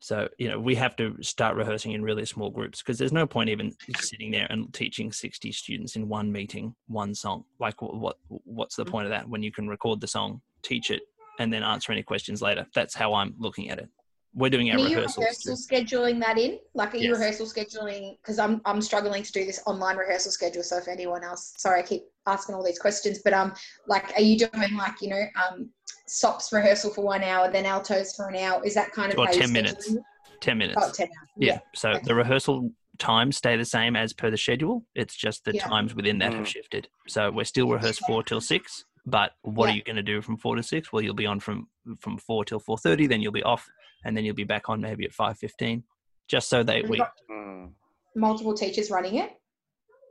So 0.00 0.28
you 0.38 0.48
know 0.48 0.58
we 0.58 0.74
have 0.76 0.96
to 0.96 1.16
start 1.22 1.56
rehearsing 1.56 1.92
in 1.92 2.02
really 2.02 2.24
small 2.24 2.50
groups 2.50 2.80
because 2.80 2.98
there's 2.98 3.12
no 3.12 3.26
point 3.26 3.50
even 3.50 3.72
sitting 3.94 4.30
there 4.30 4.46
and 4.50 4.72
teaching 4.72 5.12
60 5.12 5.52
students 5.52 5.94
in 5.94 6.08
one 6.08 6.32
meeting 6.32 6.74
one 6.86 7.14
song. 7.14 7.44
Like 7.60 7.82
what 7.82 8.16
what's 8.28 8.76
the 8.76 8.84
point 8.84 9.04
of 9.04 9.10
that 9.10 9.28
when 9.28 9.42
you 9.42 9.52
can 9.52 9.68
record 9.68 10.00
the 10.00 10.08
song, 10.08 10.40
teach 10.62 10.90
it, 10.90 11.02
and 11.38 11.52
then 11.52 11.62
answer 11.62 11.92
any 11.92 12.02
questions 12.02 12.40
later? 12.40 12.66
That's 12.74 12.94
how 12.94 13.12
I'm 13.14 13.34
looking 13.38 13.68
at 13.70 13.78
it. 13.78 13.88
We're 14.34 14.48
doing 14.50 14.70
our 14.70 14.78
Are 14.78 14.80
you 14.80 14.96
rehearsals. 14.96 15.44
rehearsal 15.46 15.56
scheduling 15.56 16.18
that 16.20 16.38
in? 16.38 16.58
Like, 16.72 16.94
are 16.94 16.96
you 16.96 17.10
Yes. 17.10 17.18
rehearsal 17.18 17.46
scheduling? 17.46 18.16
Because 18.16 18.38
I'm 18.38 18.62
I'm 18.64 18.80
struggling 18.80 19.22
to 19.22 19.32
do 19.32 19.44
this 19.44 19.62
online 19.66 19.98
rehearsal 19.98 20.32
schedule. 20.32 20.62
So 20.62 20.78
if 20.78 20.88
anyone 20.88 21.22
else, 21.22 21.52
sorry, 21.58 21.80
I 21.80 21.82
keep 21.82 22.04
asking 22.26 22.54
all 22.54 22.64
these 22.64 22.78
questions, 22.78 23.20
but 23.24 23.32
um, 23.32 23.52
like, 23.86 24.12
are 24.16 24.22
you 24.22 24.38
doing 24.38 24.76
like 24.76 24.94
you 25.00 25.08
know 25.08 25.24
um, 25.50 25.70
sops 26.06 26.52
rehearsal 26.52 26.92
for 26.92 27.04
one 27.04 27.22
hour, 27.22 27.50
then 27.50 27.66
altos 27.66 28.14
for 28.14 28.28
an 28.28 28.36
hour? 28.36 28.64
Is 28.64 28.74
that 28.74 28.92
kind 28.92 29.12
of 29.12 29.18
Or 29.18 29.26
how 29.26 29.32
you're 29.32 29.42
10 29.42 29.52
minutes. 29.52 29.94
10 30.40 30.58
minutes. 30.58 30.78
Oh, 30.82 30.90
10 30.92 31.06
hours. 31.06 31.28
Yeah. 31.36 31.58
So 31.74 31.90
okay. 31.90 32.00
the 32.04 32.14
rehearsal 32.14 32.70
times 32.98 33.36
stay 33.36 33.56
the 33.56 33.64
same 33.64 33.96
as 33.96 34.12
per 34.12 34.30
the 34.30 34.36
schedule. 34.36 34.84
It's 34.94 35.16
just 35.16 35.44
the 35.44 35.54
Yeah. 35.54 35.62
times 35.66 35.94
within 35.94 36.18
that 36.18 36.34
have 36.34 36.44
Mm. 36.44 36.48
shifted. 36.48 36.88
So 37.08 37.30
we're 37.30 37.44
still 37.44 37.68
rehearsed 37.68 38.02
four 38.06 38.22
till 38.22 38.40
six. 38.40 38.84
But 39.06 39.32
what 39.42 39.66
Yeah. 39.66 39.72
are 39.72 39.76
you 39.76 39.82
going 39.82 39.96
to 39.96 40.02
do 40.02 40.20
from 40.22 40.36
four 40.36 40.54
to 40.56 40.62
six? 40.62 40.92
Well, 40.92 41.02
you'll 41.02 41.14
be 41.14 41.26
on 41.26 41.40
from 41.40 41.68
from 42.00 42.18
four 42.18 42.44
till 42.44 42.60
four 42.60 42.78
thirty. 42.78 43.06
Then 43.08 43.20
you'll 43.20 43.32
be 43.32 43.42
off, 43.42 43.68
and 44.04 44.16
then 44.16 44.24
you'll 44.24 44.36
be 44.36 44.44
back 44.44 44.68
on 44.68 44.80
maybe 44.80 45.04
at 45.04 45.12
five 45.12 45.38
fifteen, 45.38 45.82
just 46.28 46.48
so 46.48 46.62
they 46.62 46.82
we 46.82 47.02
Mm. 47.30 47.72
multiple 48.14 48.54
teachers 48.54 48.90
running 48.90 49.16
it. 49.16 49.40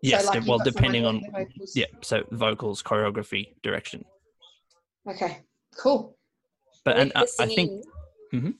Yes. 0.01 0.25
like, 0.25 0.46
well, 0.48 0.60
depending 0.60 1.05
on 1.05 1.20
doing 1.20 1.31
the 1.31 1.39
vocals. 1.46 1.75
yeah. 1.75 1.86
So 2.01 2.24
vocals, 2.31 2.81
choreography, 2.81 3.53
direction. 3.62 4.03
Okay. 5.10 5.39
Cool. 5.77 6.17
But 6.84 6.96
With 6.96 7.01
and 7.03 7.12
the 7.12 7.17
I, 7.20 7.22
I 7.22 7.46
think 7.46 7.50
singing- 7.51 7.84
Mhm. 8.34 8.53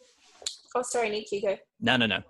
Oh, 0.76 0.82
sorry, 0.84 1.10
Nick, 1.10 1.32
you 1.32 1.42
go. 1.42 1.58
no, 1.80 1.98
no, 1.98 2.06
no. 2.06 2.22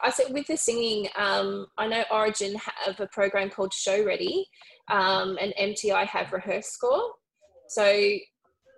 I 0.00 0.10
said 0.10 0.32
with 0.32 0.46
the 0.46 0.56
singing, 0.56 1.08
um, 1.16 1.66
I 1.76 1.86
know 1.88 2.04
Origin 2.10 2.54
have 2.56 3.00
a 3.00 3.06
program 3.08 3.50
called 3.50 3.72
Show 3.74 4.04
Ready, 4.04 4.46
um, 4.88 5.38
and 5.40 5.52
MTI 5.58 6.04
have 6.06 6.28
RehearScore. 6.28 7.10
So 7.68 7.84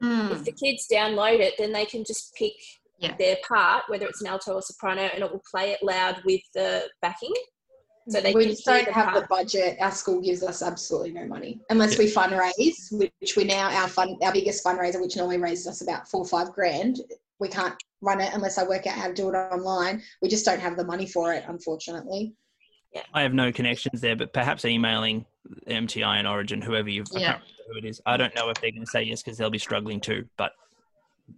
Hmm. 0.01 0.33
if 0.33 0.45
the 0.45 0.53
kids 0.53 0.87
download 0.91 1.41
it, 1.41 1.55
then 1.59 1.73
they 1.73 1.85
can 1.85 2.05
just 2.05 2.35
pick 2.35 2.55
Yeah. 2.99 3.15
their 3.17 3.37
part, 3.47 3.85
whether 3.89 4.07
it's 4.07 4.21
an 4.23 4.29
alto 4.29 4.55
or 4.55 4.63
soprano, 4.63 5.03
and 5.03 5.23
it 5.23 5.31
will 5.31 5.43
play 5.51 5.73
it 5.73 5.83
loud 5.83 6.23
with 6.25 6.41
the 6.55 6.91
backing. 7.03 7.35
So 8.11 8.21
they 8.21 8.35
we 8.35 8.47
just 8.47 8.65
don't 8.65 8.85
the 8.87 8.93
have 8.93 9.15
the 9.15 9.27
budget. 9.29 9.79
Our 9.81 9.93
school 9.93 10.21
gives 10.21 10.43
us 10.43 10.63
absolutely 10.63 11.13
no 11.13 11.27
money 11.27 11.61
unless 11.71 11.93
Yeah. 11.93 11.99
we 12.01 12.11
fundraise, 12.13 12.93
which 13.21 13.37
we 13.37 13.45
now 13.45 13.71
our 13.71 13.89
fund 13.89 14.17
our 14.23 14.33
biggest 14.33 14.65
fundraiser, 14.65 15.01
which 15.01 15.17
normally 15.17 15.39
raises 15.39 15.67
us 15.69 15.81
about 15.81 16.09
four 16.09 16.23
or 16.23 16.27
five 16.27 16.53
grand. 16.53 17.01
We 17.39 17.49
can't 17.49 17.75
run 18.01 18.21
it 18.21 18.33
unless 18.35 18.59
I 18.59 18.65
work 18.65 18.87
out 18.87 18.95
how 18.95 19.07
to 19.09 19.15
do 19.15 19.29
it 19.29 19.35
online. 19.35 20.03
We 20.21 20.29
just 20.29 20.45
don't 20.45 20.61
have 20.61 20.77
the 20.77 20.85
money 20.85 21.07
for 21.07 21.33
it, 21.33 21.45
unfortunately. 21.47 22.35
Yeah. 22.93 23.03
I 23.15 23.23
have 23.23 23.33
no 23.33 23.53
connections 23.53 24.01
there, 24.01 24.17
but 24.17 24.33
perhaps 24.33 24.65
emailing 24.65 25.25
MTI 25.69 26.19
and 26.19 26.27
Origin, 26.27 26.61
whoever 26.61 26.89
you've 26.91 27.07
Yeah. 27.13 27.39
who 27.71 27.79
it 27.79 27.85
is. 27.85 28.01
I 28.05 28.17
don't 28.17 28.35
know 28.35 28.51
if 28.51 28.61
they're 28.61 28.73
going 28.73 28.85
to 28.85 28.91
say 28.91 29.05
yes 29.05 29.23
because 29.23 29.39
they'll 29.39 29.49
be 29.51 29.59
struggling 29.59 30.01
too, 30.01 30.27
but 30.37 30.53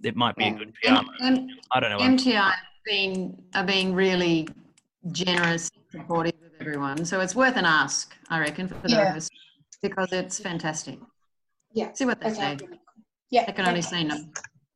it 0.02 0.16
might 0.16 0.34
be 0.36 0.44
a 0.44 0.52
good 0.52 0.72
PR. 0.82 0.88
And, 0.94 1.08
and 1.20 1.50
I 1.72 1.80
don't 1.80 1.90
know. 1.90 1.98
MTI 1.98 2.32
have 2.32 2.54
been, 2.86 3.40
are 3.54 3.64
being 3.64 3.94
really 3.94 4.48
generous, 5.10 5.70
supportive 5.90 6.32
of 6.41 6.41
everyone. 6.66 7.04
So 7.04 7.20
it's 7.20 7.34
worth 7.34 7.56
an 7.56 7.64
ask, 7.64 8.14
I 8.28 8.38
reckon, 8.38 8.68
for 8.68 8.74
the 8.82 8.90
Yeah. 8.90 9.02
rehearsal, 9.02 9.30
because 9.82 10.12
it's 10.12 10.38
fantastic. 10.40 10.98
Yeah. 11.72 11.92
See 11.92 12.04
what 12.06 12.20
they 12.20 12.30
Okay. 12.30 12.56
say. 12.58 12.68
Yeah. 13.30 13.46
They 13.46 13.52
can 13.52 13.66
only 13.66 13.80
okay. 13.80 13.88
say 13.88 14.04
no. 14.04 14.16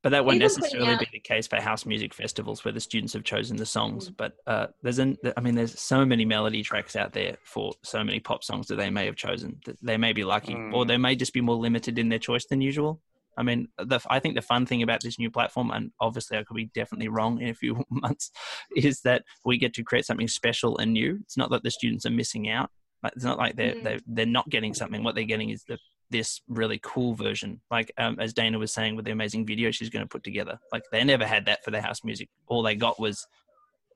But 0.03 0.11
that 0.11 0.25
won't 0.25 0.37
Even 0.37 0.45
necessarily 0.45 0.93
out- 0.95 1.01
be 1.01 1.09
the 1.13 1.21
case 1.21 1.47
for 1.49 1.61
house 1.61 1.85
music 1.85 2.15
festivals 2.15 2.65
where 2.65 2.73
the 2.73 2.81
students 2.81 3.13
have 3.13 3.25
chosen 3.25 3.57
the 3.57 3.65
Mm. 3.65 3.69
songs. 3.79 4.09
But 4.11 4.33
uh, 4.47 4.69
there's 4.83 4.99
an, 4.99 5.17
I 5.37 5.41
mean, 5.41 5.55
there's 5.55 5.79
so 5.81 6.05
many 6.05 6.25
melody 6.25 6.63
tracks 6.63 6.95
out 6.97 7.13
there 7.13 7.37
for 7.45 7.73
so 7.83 8.03
many 8.05 8.21
pop 8.21 8.45
songs 8.45 8.67
that 8.69 8.77
they 8.77 8.91
may 8.91 9.05
have 9.07 9.17
chosen. 9.17 9.61
That 9.67 9.77
They 9.83 9.97
may 9.97 10.13
be 10.13 10.23
lucky, 10.25 10.55
or 10.55 10.85
Mm. 10.85 10.89
they 10.89 10.97
may 10.97 11.17
just 11.17 11.33
be 11.33 11.41
more 11.41 11.57
limited 11.57 11.99
in 11.99 12.09
their 12.09 12.19
choice 12.21 12.47
than 12.47 12.61
usual. 12.61 13.01
I 13.37 13.43
mean, 13.43 13.69
the, 13.79 14.01
I 14.09 14.19
think 14.21 14.35
the 14.35 14.43
fun 14.43 14.67
thing 14.67 14.83
about 14.83 15.03
this 15.03 15.19
new 15.19 15.31
platform, 15.31 15.71
and 15.71 15.93
obviously 16.01 16.39
I 16.39 16.43
could 16.45 16.57
be 16.57 16.67
definitely 16.75 17.09
wrong 17.09 17.41
in 17.41 17.49
a 17.49 17.55
few 17.55 17.85
months, 17.91 18.31
is 18.77 19.01
that 19.03 19.25
we 19.45 19.59
get 19.59 19.75
to 19.75 19.85
create 19.85 20.07
something 20.07 20.29
special 20.29 20.79
and 20.79 20.93
new. 20.93 21.19
It's 21.23 21.37
not 21.37 21.51
that 21.51 21.63
the 21.63 21.71
students 21.71 22.07
are 22.07 22.11
missing 22.11 22.49
out. 22.49 22.71
It's 23.15 23.25
not 23.25 23.39
like 23.39 23.57
they're, 23.57 23.75
Mm. 23.75 23.83
they're, 23.85 24.01
they're 24.07 24.27
not 24.27 24.49
getting 24.49 24.75
something. 24.75 25.05
What 25.05 25.15
they're 25.15 25.25
getting 25.25 25.51
is 25.51 25.65
the 25.65 25.79
this 26.11 26.41
really 26.49 26.79
cool 26.83 27.15
version. 27.15 27.61
Like 27.71 27.91
um, 27.99 28.19
as 28.21 28.33
Dana 28.33 28.59
was 28.59 28.73
saying 28.73 28.95
with 28.95 29.05
the 29.05 29.11
amazing 29.11 29.45
video 29.45 29.73
she's 29.73 29.91
going 29.91 30.05
to 30.05 30.09
put 30.09 30.23
together. 30.23 30.59
Like 30.73 30.85
they 30.93 31.03
never 31.03 31.27
had 31.27 31.47
that 31.47 31.65
for 31.65 31.73
their 31.73 31.83
house 31.83 32.05
music. 32.05 32.29
All 32.47 32.63
they 32.63 32.77
got 32.77 33.01
was 33.01 33.27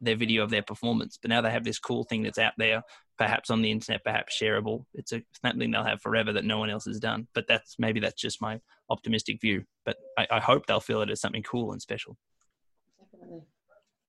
their 0.01 0.17
video 0.17 0.43
of 0.43 0.51
their 0.51 0.63
performance. 0.63 1.19
But 1.21 1.29
now 1.29 1.41
they 1.41 1.51
have 1.51 1.65
this 1.65 1.79
cool 1.79 2.05
thing 2.05 2.23
that's 2.23 2.39
out 2.39 2.55
there, 2.59 2.83
perhaps 3.19 3.51
on 3.51 3.63
the 3.63 3.71
internet, 3.71 4.03
perhaps 4.03 4.37
shareable. 4.41 4.87
It's 4.95 5.13
a 5.13 5.23
something 5.45 5.71
they'll 5.71 5.85
have 5.85 6.03
forever 6.03 6.33
that 6.33 6.45
no 6.45 6.59
one 6.59 6.71
else 6.71 6.87
has 6.87 6.99
done. 6.99 7.29
But 7.35 7.47
that's 7.47 7.77
maybe 7.79 8.01
that's 8.01 8.21
just 8.21 8.43
my 8.43 8.61
optimistic 8.91 9.41
view. 9.41 9.65
But 9.85 9.97
I, 10.19 10.27
I 10.31 10.41
hope 10.41 10.67
they'll 10.67 10.81
feel 10.81 11.03
it 11.03 11.11
as 11.11 11.21
something 11.21 11.43
cool 11.43 11.73
and 11.73 11.81
special. 11.81 12.17
Definitely. 13.01 13.43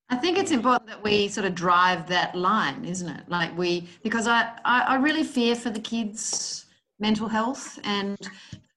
I 0.10 0.18
think 0.18 0.38
it's 0.38 0.52
important 0.52 0.90
that 0.90 1.02
we 1.02 1.30
sort 1.30 1.48
of 1.48 1.56
drive 1.56 2.08
that 2.10 2.36
line, 2.36 2.84
isn't 2.84 3.08
it? 3.08 3.30
Like 3.30 3.58
we, 3.58 3.88
because 4.04 4.28
I, 4.28 4.52
I, 4.66 4.82
I 4.82 4.96
really 4.96 5.24
fear 5.24 5.56
for 5.56 5.70
the 5.70 5.80
kids' 5.80 6.66
mental 7.00 7.30
health, 7.30 7.80
and 7.86 8.18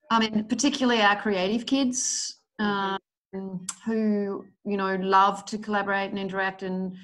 I 0.09 0.19
mean, 0.19 0.45
particularly 0.45 1.01
our 1.01 1.19
creative 1.19 1.65
kids 1.65 2.39
um, 2.57 2.97
who, 3.85 4.45
you 4.63 4.77
know, 4.77 4.95
love 4.95 5.43
to 5.45 5.57
collaborate 5.57 6.09
and 6.09 6.17
interact, 6.17 6.63
and 6.63 6.95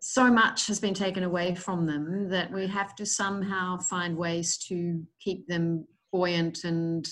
so 0.00 0.30
much 0.30 0.66
has 0.66 0.78
been 0.78 0.94
taken 0.94 1.22
away 1.22 1.54
from 1.54 1.86
them 1.86 2.28
that 2.28 2.52
we 2.52 2.66
have 2.66 2.94
to 2.96 3.06
somehow 3.06 3.78
find 3.78 4.16
ways 4.16 4.58
to 4.68 5.02
keep 5.18 5.46
them 5.46 5.86
buoyant 6.12 6.64
and 6.64 7.08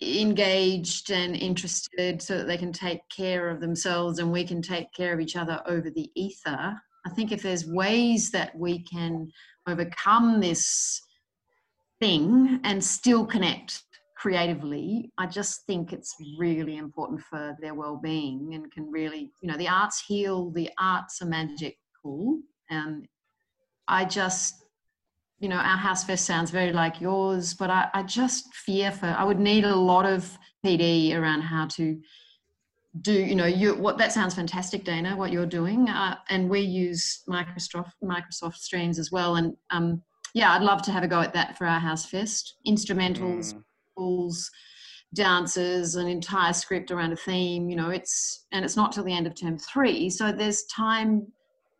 engaged 0.00 1.10
and 1.10 1.34
interested 1.36 2.22
so 2.22 2.38
that 2.38 2.46
they 2.46 2.56
can 2.56 2.72
take 2.72 3.00
care 3.14 3.48
of 3.48 3.60
themselves 3.60 4.18
and 4.18 4.30
we 4.30 4.44
can 4.44 4.62
take 4.62 4.92
care 4.92 5.12
of 5.12 5.20
each 5.20 5.36
other 5.36 5.60
over 5.66 5.90
the 5.90 6.10
ether. 6.14 6.80
I 7.06 7.10
think 7.10 7.32
if 7.32 7.42
there's 7.42 7.66
ways 7.66 8.30
that 8.30 8.56
we 8.56 8.84
can 8.84 9.30
overcome 9.66 10.40
this 10.40 11.00
thing 12.00 12.60
and 12.64 12.82
still 12.82 13.26
connect 13.26 13.82
creatively, 14.16 15.12
I 15.18 15.26
just 15.26 15.64
think 15.66 15.92
it's 15.92 16.14
really 16.38 16.76
important 16.76 17.20
for 17.22 17.56
their 17.60 17.74
well-being 17.74 18.54
and 18.54 18.70
can 18.72 18.90
really, 18.90 19.32
you 19.40 19.50
know, 19.50 19.56
the 19.56 19.68
arts 19.68 20.04
heal, 20.06 20.50
the 20.50 20.70
arts 20.78 21.22
are 21.22 21.26
magical. 21.26 22.40
And 22.70 23.06
I 23.86 24.04
just 24.04 24.64
you 25.40 25.48
know, 25.48 25.56
our 25.56 25.76
house 25.76 26.04
fest 26.04 26.24
sounds 26.24 26.50
very 26.50 26.72
like 26.72 27.00
yours, 27.00 27.54
but 27.54 27.70
I, 27.70 27.88
I 27.94 28.02
just 28.02 28.52
fear 28.54 28.90
for, 28.90 29.06
I 29.06 29.24
would 29.24 29.38
need 29.38 29.64
a 29.64 29.74
lot 29.74 30.04
of 30.04 30.36
PD 30.64 31.16
around 31.16 31.42
how 31.42 31.66
to 31.68 32.00
do, 33.02 33.12
you 33.12 33.36
know, 33.36 33.46
you, 33.46 33.74
what 33.74 33.98
that 33.98 34.12
sounds 34.12 34.34
fantastic, 34.34 34.84
Dana, 34.84 35.16
what 35.16 35.30
you're 35.30 35.46
doing. 35.46 35.88
Uh, 35.88 36.16
and 36.28 36.50
we 36.50 36.60
use 36.60 37.22
Microsoft, 37.28 37.92
Microsoft 38.02 38.56
Streams 38.56 38.98
as 38.98 39.12
well. 39.12 39.36
And 39.36 39.56
um, 39.70 40.02
yeah, 40.34 40.52
I'd 40.52 40.62
love 40.62 40.82
to 40.82 40.90
have 40.92 41.04
a 41.04 41.08
go 41.08 41.20
at 41.20 41.32
that 41.34 41.56
for 41.56 41.66
our 41.66 41.80
house 41.80 42.06
fest. 42.06 42.54
Instrumentals, 42.66 43.54
Mm. 43.98 44.48
dances, 45.14 45.96
an 45.96 46.06
entire 46.06 46.52
script 46.52 46.90
around 46.92 47.12
a 47.12 47.16
theme, 47.16 47.68
you 47.68 47.74
know, 47.74 47.90
it's, 47.90 48.46
and 48.52 48.64
it's 48.64 48.76
not 48.76 48.92
till 48.92 49.02
the 49.02 49.12
end 49.12 49.26
of 49.26 49.34
term 49.34 49.58
three. 49.58 50.08
So 50.10 50.30
there's 50.30 50.64
time 50.64 51.26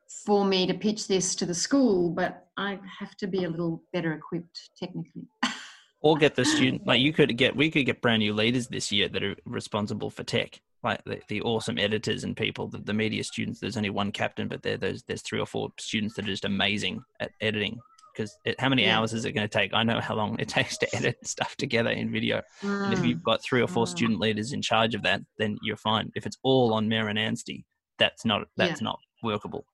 for 0.08 0.44
me 0.44 0.66
to 0.66 0.74
pitch 0.74 1.06
this 1.06 1.34
to 1.36 1.46
the 1.46 1.54
school, 1.54 2.10
but 2.10 2.46
I 2.56 2.78
have 2.98 3.16
to 3.18 3.26
be 3.26 3.44
a 3.44 3.48
little 3.48 3.82
better 3.92 4.12
equipped 4.12 4.70
technically. 4.78 5.26
Or 6.00 6.16
get 6.16 6.36
the 6.36 6.44
student 6.44 6.86
like 6.86 7.00
you 7.00 7.12
could 7.12 7.36
get 7.36 7.56
we 7.56 7.72
could 7.72 7.84
get 7.84 8.00
brand 8.00 8.20
new 8.20 8.32
leaders 8.32 8.68
this 8.68 8.92
year 8.92 9.08
that 9.08 9.24
are 9.24 9.34
responsible 9.44 10.10
for 10.10 10.22
tech. 10.22 10.60
Like 10.84 11.02
the, 11.02 11.20
the 11.26 11.40
awesome 11.42 11.76
editors 11.76 12.22
and 12.22 12.36
people, 12.36 12.68
the, 12.68 12.78
the 12.78 12.94
media 12.94 13.24
students. 13.24 13.58
There's 13.58 13.76
only 13.76 13.90
one 13.90 14.12
captain, 14.12 14.46
but 14.46 14.62
there 14.62 14.76
there's 14.76 15.02
there's 15.02 15.22
three 15.22 15.40
or 15.40 15.46
four 15.46 15.70
students 15.76 16.14
that 16.14 16.24
are 16.24 16.28
just 16.28 16.44
amazing 16.44 17.02
at 17.18 17.32
editing. 17.40 17.80
Because 18.14 18.32
how 18.60 18.68
many 18.68 18.84
Yeah. 18.84 18.96
hours 18.96 19.12
is 19.12 19.24
it 19.24 19.32
going 19.32 19.48
to 19.48 19.52
take? 19.52 19.74
I 19.74 19.82
know 19.82 19.98
how 20.00 20.14
long 20.14 20.38
it 20.38 20.46
takes 20.58 20.78
to 20.78 20.94
edit 20.94 21.16
stuff 21.26 21.56
together 21.56 21.90
in 21.90 22.12
video. 22.12 22.42
And 22.84 22.92
if 22.94 23.00
Mm. 23.00 23.08
you've 23.08 23.22
got 23.24 23.42
three 23.42 23.60
or 23.60 23.66
four 23.66 23.86
Mm. 23.86 23.88
student 23.88 24.20
leaders 24.20 24.52
in 24.52 24.62
charge 24.62 24.94
of 24.94 25.02
that, 25.02 25.22
then 25.36 25.58
you're 25.62 25.76
fine. 25.76 26.12
If 26.14 26.26
it's 26.26 26.38
all 26.44 26.74
on 26.74 26.86
Mayor 26.88 27.08
and 27.08 27.18
Anstey, 27.18 27.64
that's 27.98 28.24
not 28.24 28.46
that's 28.56 28.80
not 28.80 29.00
workable. 29.24 29.66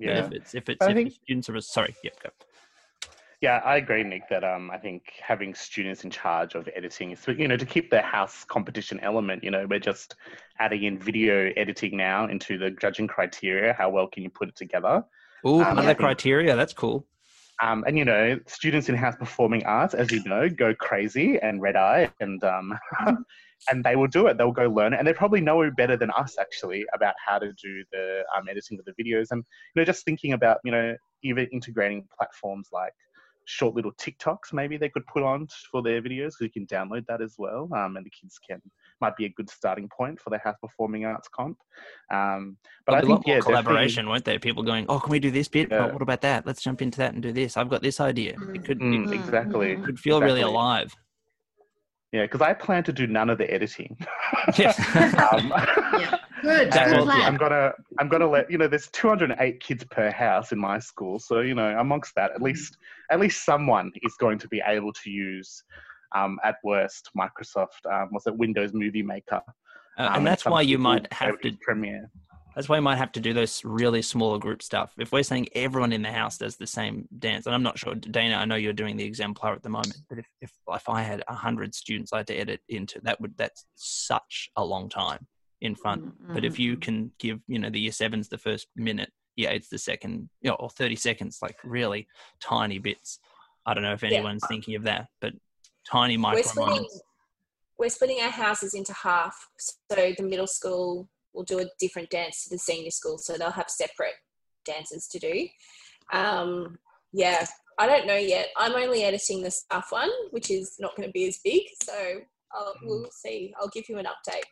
But 0.00 0.06
Yeah. 0.08 0.24
if 0.26 0.32
it's 0.32 0.54
if 0.54 0.68
it's 0.68 0.84
I 0.86 0.90
if 0.90 0.94
think- 0.96 1.12
students 1.12 1.48
are 1.50 1.60
sorry, 1.60 1.94
yep, 2.02 2.14
go. 2.22 2.30
Yeah, 3.42 3.62
I 3.64 3.76
agree, 3.76 4.02
Nick. 4.02 4.28
That 4.28 4.44
um, 4.44 4.70
I 4.70 4.76
think 4.76 5.02
having 5.26 5.54
students 5.54 6.04
in 6.04 6.10
charge 6.10 6.54
of 6.54 6.68
editing 6.76 7.12
is, 7.12 7.26
you 7.26 7.48
know, 7.48 7.56
to 7.56 7.64
keep 7.64 7.88
the 7.90 8.02
house 8.02 8.44
competition 8.44 9.00
element. 9.00 9.42
You 9.42 9.50
know, 9.50 9.66
we're 9.68 9.78
just 9.78 10.16
adding 10.58 10.82
in 10.84 10.98
video 10.98 11.50
editing 11.56 11.96
now 11.96 12.26
into 12.26 12.58
the 12.58 12.70
judging 12.70 13.06
criteria. 13.06 13.72
How 13.72 13.88
well 13.88 14.06
can 14.08 14.22
you 14.22 14.28
put 14.30 14.48
it 14.48 14.56
together? 14.56 15.02
Ooh, 15.46 15.60
Um, 15.62 15.78
other 15.78 15.80
I 15.82 15.86
think- 15.86 15.98
criteria. 16.00 16.54
That's 16.54 16.74
cool. 16.74 17.06
Um, 17.62 17.84
and 17.86 17.96
you 17.98 18.04
know, 18.06 18.38
students 18.46 18.88
in 18.90 18.94
house 18.94 19.16
performing 19.16 19.64
arts, 19.64 19.92
as 19.94 20.10
you 20.12 20.22
know, 20.24 20.48
go 20.48 20.74
crazy 20.74 21.38
and 21.38 21.60
red 21.62 21.76
eye, 21.76 22.10
and 22.20 22.42
um, 22.44 22.78
and 23.68 23.84
they 23.84 23.96
will 23.96 24.06
do 24.08 24.26
it. 24.26 24.38
They'll 24.38 24.52
go 24.52 24.68
learn 24.68 24.92
it, 24.94 24.98
and 24.98 25.06
they 25.06 25.12
probably 25.12 25.40
know 25.40 25.70
better 25.70 25.96
than 25.96 26.10
us 26.12 26.36
actually 26.38 26.84
about 26.94 27.14
how 27.24 27.38
to 27.38 27.52
do 27.52 27.84
the 27.92 28.22
um, 28.36 28.48
editing 28.48 28.78
of 28.78 28.84
the 28.84 28.92
videos. 29.02 29.28
And 29.30 29.44
you 29.74 29.80
know, 29.80 29.84
just 29.84 30.04
thinking 30.04 30.32
about 30.32 30.58
you 30.64 30.72
know, 30.72 30.96
even 31.22 31.46
integrating 31.52 32.06
platforms 32.16 32.68
like 32.72 32.92
short 33.46 33.74
little 33.74 33.90
TikToks, 33.92 34.52
maybe 34.52 34.76
they 34.76 34.88
could 34.88 35.04
put 35.06 35.22
on 35.24 35.48
for 35.72 35.82
their 35.82 36.00
videos, 36.00 36.32
so 36.32 36.44
you 36.44 36.50
can 36.50 36.66
download 36.66 37.04
that 37.08 37.20
as 37.20 37.34
well, 37.36 37.68
um, 37.74 37.96
and 37.96 38.06
the 38.06 38.10
kids 38.10 38.38
can 38.38 38.60
might 39.00 39.16
be 39.16 39.24
a 39.24 39.28
good 39.30 39.48
starting 39.50 39.88
point 39.88 40.20
for 40.20 40.30
the 40.30 40.38
house 40.38 40.56
performing 40.60 41.04
arts 41.06 41.28
comp. 41.34 41.56
Um, 42.12 42.56
but 42.86 42.94
I 42.94 43.00
There'll 43.00 43.06
be 43.06 43.12
a 43.12 43.16
think 43.16 43.26
lot 43.26 43.26
more 43.26 43.34
yeah, 43.34 43.38
definitely- 43.40 43.42
collaboration, 43.62 44.08
won't 44.08 44.24
there? 44.24 44.38
People 44.38 44.62
going, 44.62 44.84
"Oh, 44.88 45.00
can 45.00 45.10
we 45.10 45.18
do 45.18 45.30
this 45.30 45.48
bit? 45.48 45.72
Oh, 45.72 45.88
what 45.88 46.02
about 46.02 46.20
that? 46.20 46.46
Let's 46.46 46.62
jump 46.62 46.80
into 46.82 46.98
that 46.98 47.14
and 47.14 47.22
do 47.22 47.32
this. 47.32 47.56
I've 47.56 47.70
got 47.70 47.82
this 47.82 47.98
idea." 48.00 48.36
It 48.54 48.64
could, 48.64 48.78
Mm, 48.78 49.08
Mm, 49.08 49.12
exactly. 49.14 49.66
mm, 49.68 49.72
it 49.72 49.82
could 49.82 49.98
feel 49.98 50.20
really 50.20 50.42
alive. 50.42 50.94
Yeah, 52.12 52.22
because 52.22 52.40
I 52.40 52.52
plan 52.54 52.82
to 52.84 52.92
do 52.92 53.06
none 53.06 53.30
of 53.30 53.38
the 53.38 53.48
editing. 53.52 53.96
Yes. 54.58 54.78
um, 55.32 55.52
Yeah. 55.98 56.18
Good. 56.42 56.70
Good 56.72 56.74
I'm 56.74 57.36
gonna 57.36 57.72
I'm 57.98 58.08
gonna 58.08 58.28
let 58.28 58.50
you 58.50 58.58
know 58.58 58.66
there's 58.66 58.88
208 58.88 59.60
kids 59.60 59.84
per 59.84 60.10
house 60.10 60.52
in 60.52 60.58
my 60.58 60.78
school, 60.78 61.18
so 61.18 61.40
you 61.40 61.54
know 61.54 61.78
amongst 61.78 62.14
that 62.16 62.32
at 62.32 62.42
least 62.42 62.78
at 63.10 63.20
least 63.20 63.44
someone 63.44 63.92
is 64.02 64.14
going 64.18 64.38
to 64.38 64.48
be 64.48 64.62
able 64.66 64.92
to 64.92 65.10
use 65.10 65.62
um, 66.14 66.38
at 66.42 66.56
worst 66.64 67.10
Microsoft 67.16 67.84
um, 67.90 68.08
was 68.12 68.26
it 68.26 68.36
Windows 68.36 68.72
Movie 68.72 69.02
Maker, 69.02 69.40
Uh, 69.98 70.02
um, 70.02 70.14
and 70.16 70.26
that's 70.26 70.44
some 70.44 70.52
why 70.52 70.62
you 70.62 70.78
might 70.78 71.12
have 71.12 71.28
able 71.30 71.38
to. 71.42 71.56
Premiere. 71.60 72.10
That's 72.60 72.68
why 72.68 72.76
we 72.76 72.82
might 72.82 72.98
have 72.98 73.12
to 73.12 73.20
do 73.20 73.32
those 73.32 73.64
really 73.64 74.02
smaller 74.02 74.38
group 74.38 74.62
stuff. 74.62 74.92
If 74.98 75.12
we're 75.12 75.22
saying 75.22 75.48
everyone 75.54 75.94
in 75.94 76.02
the 76.02 76.12
house 76.12 76.36
does 76.36 76.56
the 76.56 76.66
same 76.66 77.08
dance, 77.18 77.46
and 77.46 77.54
I'm 77.54 77.62
not 77.62 77.78
sure, 77.78 77.94
Dana, 77.94 78.36
I 78.36 78.44
know 78.44 78.56
you're 78.56 78.74
doing 78.74 78.98
the 78.98 79.04
exemplar 79.04 79.54
at 79.54 79.62
the 79.62 79.70
moment, 79.70 79.96
but 80.10 80.18
if 80.18 80.26
if, 80.42 80.52
if 80.68 80.86
I 80.86 81.00
had 81.00 81.24
hundred 81.26 81.74
students 81.74 82.12
I 82.12 82.18
had 82.18 82.26
to 82.26 82.36
edit 82.36 82.60
into, 82.68 83.00
that 83.04 83.18
would 83.18 83.34
that's 83.38 83.64
such 83.76 84.50
a 84.56 84.62
long 84.62 84.90
time 84.90 85.26
in 85.62 85.74
front. 85.74 86.04
Mm, 86.04 86.34
But 86.34 86.44
if 86.44 86.58
you 86.58 86.76
mm. 86.76 86.82
can 86.82 87.12
give, 87.18 87.40
you 87.48 87.58
know, 87.58 87.70
the 87.70 87.80
year 87.80 87.92
sevens 87.92 88.28
the 88.28 88.36
first 88.36 88.66
minute, 88.76 89.10
yeah, 89.36 89.52
it's 89.52 89.70
the 89.70 89.78
second, 89.78 90.28
you 90.42 90.50
know, 90.50 90.56
or 90.56 90.68
30 90.68 90.96
seconds, 90.96 91.38
like 91.40 91.56
really 91.64 92.08
tiny 92.42 92.78
bits. 92.78 93.20
I 93.64 93.72
don't 93.72 93.84
know 93.84 93.94
if 93.94 94.02
Yeah. 94.02 94.08
anyone's 94.08 94.46
thinking 94.46 94.74
of 94.74 94.82
that, 94.82 95.06
but 95.22 95.32
tiny 95.86 96.18
we're 96.18 96.20
micro 96.20 96.42
splitting 96.42 96.74
moments. 96.74 97.00
we're 97.78 97.88
splitting 97.88 98.20
our 98.20 98.28
houses 98.28 98.74
into 98.74 98.92
half 98.92 99.48
so 99.56 99.74
the 99.88 100.22
middle 100.22 100.46
school 100.46 101.08
will 101.32 101.44
do 101.44 101.60
a 101.60 101.66
different 101.78 102.10
dance 102.10 102.44
to 102.44 102.50
the 102.50 102.58
senior 102.58 102.90
school 102.90 103.18
so 103.18 103.36
they'll 103.36 103.50
have 103.50 103.70
separate 103.70 104.14
dances 104.64 105.06
to 105.08 105.18
do. 105.18 105.46
Um, 106.12 106.78
yeah 107.12 107.44
i 107.78 107.86
don't 107.86 108.06
know 108.06 108.16
yet. 108.16 108.48
I'm 108.56 108.74
only 108.74 109.04
editing 109.04 109.42
the 109.42 109.50
staff 109.50 109.86
one 109.90 110.10
which 110.30 110.50
is 110.50 110.76
not 110.78 110.94
going 110.96 111.08
to 111.08 111.12
be 111.12 111.26
as 111.26 111.38
big 111.42 111.62
so 111.82 112.20
I'll, 112.52 112.74
we'll 112.82 113.10
see. 113.10 113.54
I'll 113.60 113.68
give 113.68 113.88
you 113.88 113.98
an 113.98 114.06
update. 114.06 114.42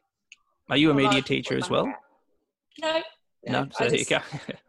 Are 0.70 0.76
you 0.76 0.90
a 0.90 0.94
media 0.94 1.22
teacher 1.22 1.56
as 1.56 1.70
well? 1.70 1.92
no. 2.80 3.02
No, 3.46 3.64
no, 3.64 3.68
so 3.72 3.88
there 3.88 3.98
you 3.98 4.04
go. 4.04 4.18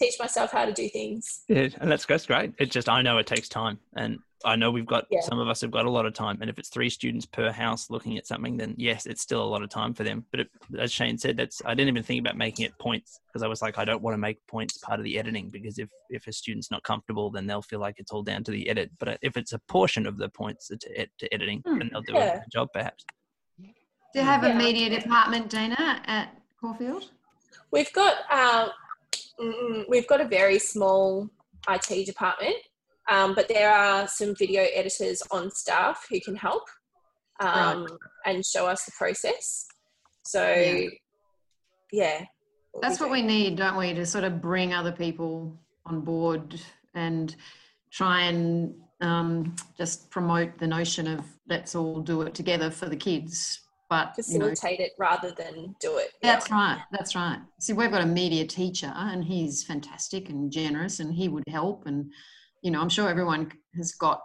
teach 0.00 0.14
myself 0.18 0.50
how 0.50 0.64
to 0.64 0.72
do 0.72 0.88
things 0.88 1.42
Yeah, 1.48 1.68
and 1.80 1.90
that's 1.92 2.06
that's 2.06 2.26
great. 2.26 2.54
It's 2.58 2.72
just 2.72 2.88
I 2.88 3.02
know 3.02 3.18
it 3.18 3.26
takes 3.26 3.48
time, 3.48 3.78
and 3.94 4.18
I 4.44 4.56
know 4.56 4.70
we've 4.70 4.86
got 4.86 5.04
Yeah. 5.10 5.20
some 5.20 5.38
of 5.38 5.48
us 5.48 5.60
have 5.60 5.70
got 5.70 5.84
a 5.84 5.90
lot 5.90 6.06
of 6.06 6.14
time. 6.14 6.38
And 6.40 6.48
if 6.48 6.58
it's 6.58 6.70
three 6.70 6.88
students 6.88 7.26
per 7.26 7.52
house 7.52 7.90
looking 7.90 8.16
at 8.16 8.26
something, 8.26 8.56
then 8.56 8.74
yes, 8.78 9.04
it's 9.04 9.20
still 9.20 9.42
a 9.44 9.50
lot 9.54 9.62
of 9.62 9.68
time 9.68 9.92
for 9.92 10.02
them. 10.02 10.24
But 10.30 10.40
it, 10.40 10.48
as 10.78 10.90
Shane 10.90 11.18
said, 11.18 11.36
that's 11.36 11.60
I 11.66 11.74
didn't 11.74 11.88
even 11.88 12.02
think 12.02 12.20
about 12.20 12.38
making 12.38 12.64
it 12.64 12.72
points 12.78 13.20
because 13.28 13.42
I 13.42 13.48
was 13.48 13.60
like, 13.60 13.76
I 13.78 13.84
don't 13.84 14.00
want 14.02 14.14
to 14.14 14.18
make 14.18 14.38
points 14.46 14.78
part 14.78 14.98
of 14.98 15.04
the 15.04 15.18
editing 15.18 15.50
because 15.50 15.78
if 15.78 15.90
if 16.08 16.26
a 16.26 16.32
student's 16.32 16.70
not 16.70 16.82
comfortable, 16.82 17.30
then 17.30 17.46
they'll 17.46 17.60
feel 17.72 17.80
like 17.80 17.96
it's 17.98 18.12
all 18.12 18.22
down 18.22 18.42
to 18.44 18.50
the 18.50 18.66
edit. 18.70 18.90
But 18.98 19.18
if 19.20 19.36
it's 19.36 19.52
a 19.52 19.58
portion 19.68 20.06
of 20.06 20.16
the 20.16 20.30
points 20.30 20.68
to, 20.68 20.78
to 21.18 21.34
editing, 21.34 21.60
Hmm. 21.66 21.78
then 21.78 21.90
they'll 21.92 22.00
do 22.02 22.16
a 22.16 22.30
good 22.32 22.50
job 22.50 22.68
perhaps. 22.72 23.04
Do 23.58 24.18
you 24.20 24.22
have 24.24 24.42
a 24.42 24.48
Yeah. 24.48 24.58
media 24.58 24.88
department, 25.00 25.50
Dana, 25.50 26.02
at 26.06 26.34
Caulfield? 26.60 27.04
We've 27.70 27.92
got 27.92 28.14
um, 28.32 28.70
we've 29.88 30.06
got 30.06 30.20
a 30.20 30.28
very 30.28 30.58
small 30.58 31.28
IT 31.68 32.06
department, 32.06 32.56
um, 33.10 33.34
but 33.34 33.48
there 33.48 33.72
are 33.72 34.06
some 34.06 34.34
video 34.34 34.66
editors 34.74 35.22
on 35.30 35.50
staff 35.50 36.06
who 36.10 36.20
can 36.20 36.36
help 36.36 36.64
um, 37.40 37.86
and 38.26 38.44
show 38.44 38.66
us 38.66 38.84
the 38.84 38.92
process. 38.96 39.66
So, 40.24 40.42
Yeah. 40.42 40.88
yeah, 41.92 42.24
we'll 42.72 42.82
That's 42.82 42.98
be 42.98 43.04
what 43.04 43.12
we 43.12 43.22
need, 43.22 43.56
don't 43.56 43.76
we? 43.76 43.94
To 43.94 44.06
sort 44.06 44.24
of 44.24 44.40
bring 44.40 44.72
other 44.74 44.92
people 44.92 45.58
on 45.86 46.02
board 46.02 46.60
and 46.94 47.34
try 47.90 48.22
and 48.22 48.74
um, 49.00 49.56
just 49.76 50.10
promote 50.10 50.58
the 50.58 50.66
notion 50.66 51.06
of 51.06 51.24
let's 51.48 51.74
all 51.74 52.00
do 52.00 52.22
it 52.22 52.34
together 52.34 52.70
for 52.70 52.88
the 52.88 52.96
kids. 52.96 53.60
But 53.90 54.14
you 54.28 54.38
know, 54.38 54.48
facilitate 54.48 54.80
it 54.80 54.92
rather 54.98 55.32
than 55.32 55.74
do 55.80 55.98
it. 55.98 56.12
Yeah. 56.22 56.34
That's 56.34 56.50
right. 56.50 56.80
That's 56.92 57.14
right. 57.16 57.40
See, 57.58 57.72
we've 57.72 57.90
got 57.90 58.02
a 58.02 58.06
media 58.06 58.46
teacher, 58.46 58.92
and 58.94 59.24
he's 59.24 59.64
fantastic 59.64 60.28
and 60.28 60.50
generous, 60.50 61.00
and 61.00 61.12
he 61.12 61.28
would 61.28 61.42
help. 61.48 61.86
And 61.86 62.12
you 62.62 62.70
know, 62.70 62.80
I'm 62.80 62.88
sure 62.88 63.08
everyone 63.08 63.50
has 63.76 63.92
got 63.92 64.22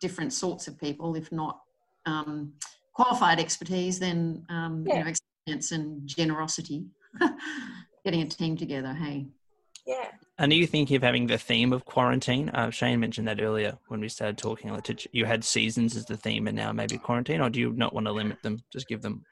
different 0.00 0.32
sorts 0.32 0.68
of 0.68 0.78
people, 0.80 1.14
if 1.16 1.30
not 1.30 1.60
um, 2.06 2.54
qualified 2.94 3.38
expertise, 3.38 3.98
then 3.98 4.44
um, 4.48 4.84
you 4.88 4.94
know, 4.94 5.06
experience 5.06 5.72
and 5.72 6.06
generosity. 6.06 6.86
Getting 8.04 8.22
a 8.22 8.26
team 8.26 8.56
together. 8.56 8.94
Hey, 8.94 9.26
yeah. 9.86 10.08
And 10.42 10.50
are 10.50 10.56
you 10.56 10.66
thinking 10.66 10.96
of 10.96 11.04
having 11.04 11.28
the 11.28 11.38
theme 11.38 11.72
of 11.72 11.84
quarantine? 11.84 12.48
Uh, 12.48 12.68
Shane 12.70 12.98
mentioned 12.98 13.28
that 13.28 13.40
earlier 13.40 13.78
when 13.86 14.00
we 14.00 14.08
started 14.08 14.36
talking. 14.36 14.76
You 15.12 15.24
had 15.24 15.44
seasons 15.44 15.94
as 15.94 16.04
the 16.04 16.16
theme, 16.16 16.48
and 16.48 16.56
now 16.56 16.72
maybe 16.72 16.98
quarantine, 16.98 17.40
or 17.40 17.48
do 17.48 17.60
you 17.60 17.72
not 17.74 17.94
want 17.94 18.08
to 18.08 18.12
limit 18.12 18.42
them? 18.42 18.58
Just 18.72 18.88
give 18.88 19.02
them. 19.02 19.24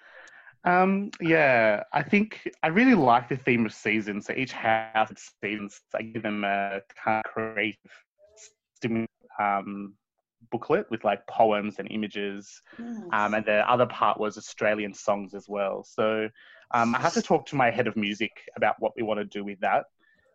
Um, 0.62 1.10
yeah, 1.20 1.82
I 1.92 2.04
think 2.04 2.48
I 2.62 2.68
really 2.68 2.94
like 2.94 3.28
the 3.28 3.36
theme 3.36 3.66
of 3.66 3.74
seasons. 3.74 4.26
So 4.26 4.34
each 4.34 4.52
house 4.52 5.08
has 5.08 5.30
seasons. 5.42 5.80
I 5.96 6.02
give 6.02 6.22
them 6.22 6.44
a 6.44 6.80
kind 7.04 7.24
of 7.24 7.32
creative 7.32 7.76
um, 9.40 9.94
booklet 10.52 10.88
with 10.92 11.02
like 11.02 11.26
poems 11.26 11.80
and 11.80 11.90
images. 11.90 12.62
Um, 13.12 13.34
and 13.34 13.44
the 13.44 13.68
other 13.68 13.86
part 13.86 14.20
was 14.20 14.38
Australian 14.38 14.94
songs 14.94 15.34
as 15.34 15.48
well. 15.48 15.82
So 15.82 16.28
um, 16.72 16.94
I 16.94 17.00
have 17.00 17.14
to 17.14 17.22
talk 17.22 17.46
to 17.46 17.56
my 17.56 17.72
head 17.72 17.88
of 17.88 17.96
music 17.96 18.30
about 18.56 18.76
what 18.78 18.92
we 18.96 19.02
want 19.02 19.18
to 19.18 19.24
do 19.24 19.42
with 19.42 19.58
that 19.58 19.86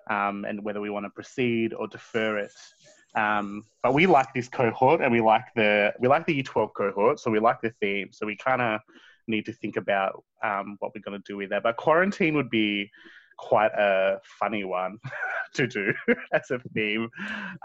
um, 0.09 0.45
and 0.45 0.63
whether 0.63 0.81
we 0.81 0.89
want 0.89 1.05
to 1.05 1.09
proceed 1.09 1.73
or 1.73 1.87
defer 1.87 2.37
it. 2.37 2.51
Um, 3.15 3.65
but 3.81 3.93
we 3.93 4.07
like 4.07 4.33
this 4.33 4.49
cohort 4.49 5.01
and 5.01 5.11
we 5.11 5.21
like 5.21 5.45
the 5.55 5.93
we 5.99 6.07
like 6.07 6.25
the 6.25 6.33
Year 6.33 6.43
12 6.43 6.73
cohort, 6.73 7.19
so 7.19 7.31
we 7.31 7.39
like 7.39 7.61
the 7.61 7.71
theme. 7.81 8.09
So 8.11 8.25
we 8.25 8.35
kind 8.35 8.61
of 8.61 8.81
need 9.27 9.45
to 9.45 9.53
think 9.53 9.77
about 9.77 10.23
um, 10.43 10.75
what 10.79 10.91
we're 10.93 11.01
going 11.01 11.21
to 11.21 11.23
do 11.25 11.37
with 11.37 11.49
that. 11.49 11.63
But 11.63 11.77
quarantine 11.77 12.35
would 12.35 12.49
be 12.49 12.91
quite 13.38 13.71
a 13.78 14.19
funny 14.39 14.63
one 14.63 14.98
to 15.54 15.67
do 15.67 15.93
as 16.34 16.50
a 16.52 16.60
theme. 16.74 17.10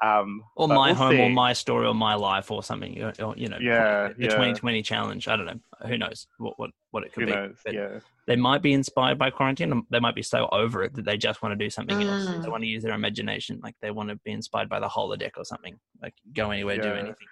Um, 0.02 0.42
or 0.56 0.68
my 0.68 0.88
we'll 0.88 0.94
home 0.96 1.20
or 1.20 1.30
my 1.30 1.52
story 1.52 1.86
or 1.86 1.94
my 1.94 2.14
life 2.14 2.50
or 2.50 2.62
something 2.62 3.00
or, 3.02 3.12
or, 3.22 3.34
you 3.36 3.48
know 3.48 3.58
Yeah, 3.60 4.08
the 4.08 4.14
yeah. 4.18 4.28
2020 4.28 4.82
challenge 4.82 5.28
i 5.28 5.36
don't 5.36 5.46
know 5.46 5.60
who 5.86 5.96
knows 5.96 6.26
what 6.38 6.54
what, 6.58 6.70
what 6.90 7.04
it 7.04 7.12
could 7.12 7.20
Who 7.22 7.26
be 7.26 7.32
knows? 7.32 7.56
Yeah. 7.70 8.00
they 8.26 8.36
might 8.36 8.62
be 8.62 8.72
inspired 8.72 9.18
by 9.18 9.30
quarantine 9.30 9.84
they 9.90 10.00
might 10.00 10.14
be 10.14 10.22
so 10.22 10.48
over 10.52 10.82
it 10.82 10.94
that 10.94 11.04
they 11.04 11.16
just 11.16 11.42
want 11.42 11.52
to 11.58 11.64
do 11.64 11.70
something 11.70 12.02
else 12.02 12.24
they 12.42 12.48
Mm. 12.48 12.50
want 12.50 12.62
to 12.62 12.68
use 12.68 12.82
their 12.82 12.94
imagination 12.94 13.60
like 13.62 13.74
they 13.80 13.90
want 13.90 14.08
to 14.08 14.16
be 14.16 14.32
inspired 14.32 14.68
by 14.68 14.80
the 14.80 14.88
holodeck 14.88 15.32
or 15.36 15.44
something 15.44 15.78
like 16.02 16.14
go 16.34 16.50
anywhere 16.50 16.78
do 16.78 16.94
anything 16.94 17.28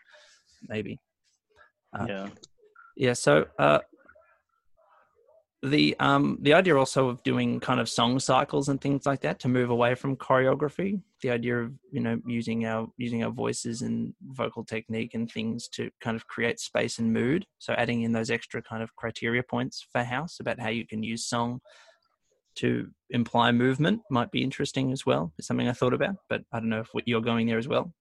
maybe 0.68 0.98
Uh, 1.98 2.06
yeah. 2.08 2.28
yeah 2.96 3.12
so 3.12 3.46
uh 3.58 3.80
the 5.62 5.96
um 5.98 6.38
the 6.42 6.54
idea 6.54 6.76
also 6.76 7.08
of 7.08 7.22
doing 7.24 7.58
kind 7.58 7.80
of 7.80 7.88
song 7.88 8.20
cycles 8.20 8.68
and 8.68 8.80
things 8.80 9.06
like 9.06 9.20
that 9.20 9.40
to 9.40 9.48
move 9.48 9.70
away 9.70 9.92
from 9.94 10.16
choreography 10.16 11.00
the 11.20 11.30
idea 11.30 11.58
of 11.58 11.72
you 11.90 12.00
know 12.00 12.20
using 12.26 12.64
our 12.64 12.88
using 12.96 13.24
our 13.24 13.30
voices 13.30 13.82
and 13.82 14.14
vocal 14.28 14.64
technique 14.64 15.14
and 15.14 15.30
things 15.30 15.68
to 15.68 15.90
kind 16.00 16.16
of 16.16 16.26
create 16.26 16.60
space 16.60 16.98
and 16.98 17.12
mood. 17.12 17.44
So 17.58 17.72
adding 17.74 18.02
in 18.02 18.12
those 18.12 18.30
extra 18.30 18.62
kind 18.62 18.82
of 18.82 18.94
criteria 18.96 19.42
points 19.42 19.86
for 19.90 20.04
house 20.04 20.38
about 20.40 20.60
how 20.60 20.68
you 20.68 20.86
can 20.86 21.02
use 21.02 21.26
song 21.26 21.60
to 22.56 22.88
imply 23.10 23.52
movement 23.52 24.00
might 24.10 24.30
be 24.30 24.42
interesting 24.42 24.92
as 24.92 25.04
well. 25.04 25.32
It's 25.38 25.48
something 25.48 25.68
i 25.68 25.72
thought 25.72 25.94
about 25.94 26.16
but 26.28 26.42
i 26.52 26.60
don't 26.60 26.68
know 26.68 26.80
if 26.80 26.88
you're 27.04 27.20
going 27.20 27.46
there 27.46 27.58
as 27.58 27.68
well. 27.68 27.92